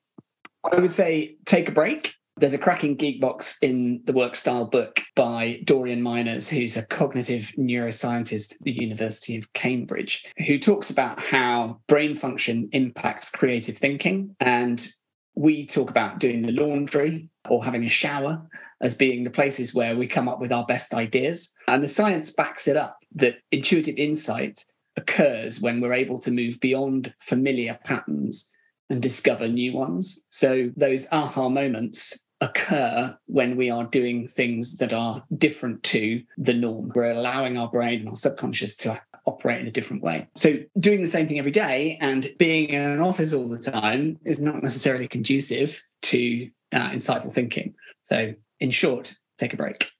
I 0.70 0.81
would 0.81 0.90
say 0.90 1.37
take 1.46 1.68
a 1.68 1.72
break 1.72 2.16
there's 2.38 2.55
a 2.55 2.59
cracking 2.59 2.96
geek 2.96 3.20
box 3.20 3.59
in 3.62 4.03
the 4.05 4.12
work 4.12 4.35
style 4.35 4.66
book 4.66 5.01
by 5.14 5.61
Dorian 5.64 6.03
Minors, 6.03 6.49
who's 6.49 6.77
a 6.77 6.85
cognitive 6.85 7.53
neuroscientist 7.59 8.55
at 8.55 8.62
the 8.62 8.72
University 8.72 9.37
of 9.37 9.53
Cambridge, 9.55 10.25
who 10.46 10.59
talks 10.59 10.90
about 10.90 11.18
how 11.18 11.81
brain 11.88 12.14
function 12.14 12.68
impacts 12.72 13.31
creative 13.31 13.77
thinking. 13.79 14.37
And 14.38 14.87
we 15.35 15.66
talk 15.66 15.88
about 15.88 16.18
doing 16.18 16.42
the 16.42 16.53
laundry 16.53 17.31
or 17.49 17.64
having 17.64 17.85
a 17.85 17.90
shower 17.90 18.46
as 18.83 18.94
being 18.94 19.25
the 19.25 19.31
places 19.31 19.75
where 19.75 19.96
we 19.96 20.07
come 20.07 20.29
up 20.29 20.40
with 20.40 20.53
our 20.53 20.66
best 20.66 20.92
ideas. 20.92 21.53
And 21.68 21.83
the 21.83 21.88
science 21.88 22.31
backs 22.31 22.68
it 22.68 22.77
up 22.77 22.99
that 23.14 23.38
intuitive 23.51 23.96
insight 23.96 24.62
occurs 24.96 25.61
when 25.61 25.81
we're 25.81 25.94
able 25.94 26.18
to 26.18 26.31
move 26.31 26.61
beyond 26.61 27.14
familiar 27.18 27.79
patterns 27.85 28.51
and 28.88 29.03
discover 29.03 29.49
new 29.49 29.72
ones. 29.72 30.22
So 30.29 30.70
those 30.77 31.07
aha 31.11 31.49
moments 31.49 32.26
occur 32.40 33.16
when 33.27 33.57
we 33.57 33.70
are 33.70 33.85
doing 33.85 34.29
things 34.29 34.77
that 34.79 34.92
are 34.92 35.25
different 35.37 35.83
to 35.85 36.22
the 36.37 36.55
norm. 36.55 36.92
We're 36.94 37.12
allowing 37.12 37.57
our 37.57 37.68
brain 37.68 38.01
and 38.01 38.09
our 38.09 38.16
subconscious 38.16 38.77
to 38.79 39.01
operate 39.27 39.61
in 39.61 39.66
a 39.66 39.72
different 39.72 40.03
way. 40.03 40.29
So 40.37 40.59
doing 40.79 41.03
the 41.03 41.09
same 41.09 41.27
thing 41.27 41.38
every 41.38 41.51
day 41.51 41.99
and 42.01 42.31
being 42.38 42.68
in 42.68 42.81
an 42.81 43.01
office 43.01 43.33
all 43.33 43.49
the 43.49 43.59
time 43.59 44.18
is 44.25 44.40
not 44.40 44.62
necessarily 44.62 45.09
conducive 45.09 45.83
to 46.03 46.51
uh, 46.72 46.90
insightful 46.90 47.33
thinking. 47.33 47.75
So 48.03 48.35
in 48.61 48.70
short, 48.70 49.16
take 49.38 49.53
a 49.53 49.57
break. 49.57 49.90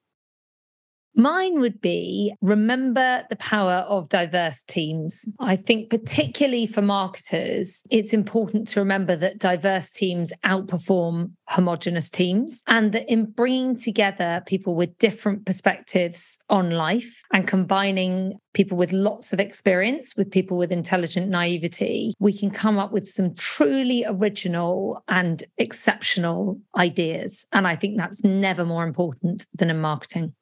Mine 1.19 1.61
would 1.61 1.81
be 1.81 2.35
remember 2.43 3.25
the 3.31 3.37
power 3.37 3.87
of 3.89 4.11
diverse 4.11 4.63
teams. 4.63 5.25
I 5.41 5.57
think, 5.57 5.89
particularly 5.89 6.67
for 6.67 6.83
marketers, 6.83 7.83
it's 7.91 8.13
important 8.13 8.69
to 8.69 8.81
remember 8.81 9.17
that 9.17 9.39
diverse 9.39 9.91
teams 9.91 10.31
outperform 10.45 11.31
homogenous 11.49 12.11
teams 12.11 12.63
and 12.67 12.93
that 12.93 13.11
in 13.11 13.25
bringing 13.25 13.79
together 13.79 14.43
people 14.45 14.77
with 14.77 14.99
different 14.99 15.47
perspectives 15.47 16.39
on 16.51 16.73
life 16.73 17.23
and 17.33 17.49
combining 17.49 18.39
people 18.53 18.77
with 18.77 18.93
lots 18.93 19.33
of 19.33 19.41
experience 19.41 20.15
with 20.17 20.31
people 20.31 20.59
with 20.59 20.71
intelligent 20.71 21.29
naivety, 21.29 22.13
we 22.19 22.37
can 22.37 22.51
come 22.51 22.79
up 22.79 22.93
with 22.93 23.09
some 23.09 23.35
truly 23.35 24.05
original 24.07 25.03
and 25.09 25.45
exceptional 25.57 26.61
ideas. 26.77 27.47
And 27.53 27.67
I 27.67 27.75
think 27.75 27.97
that's 27.97 28.23
never 28.23 28.67
more 28.67 28.85
important 28.85 29.47
than 29.55 29.71
in 29.71 29.81
marketing. 29.81 30.35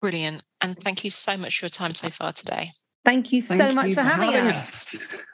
Brilliant. 0.00 0.42
And 0.60 0.76
thank 0.78 1.04
you 1.04 1.10
so 1.10 1.36
much 1.36 1.58
for 1.58 1.66
your 1.66 1.70
time 1.70 1.94
so 1.94 2.10
far 2.10 2.32
today. 2.32 2.72
Thank 3.04 3.32
you 3.32 3.40
so 3.40 3.72
much 3.72 3.88
you 3.88 3.94
for, 3.94 4.00
for, 4.00 4.06
having, 4.06 4.32
having 4.32 4.52
us. 4.52 4.94
us. 4.94 5.24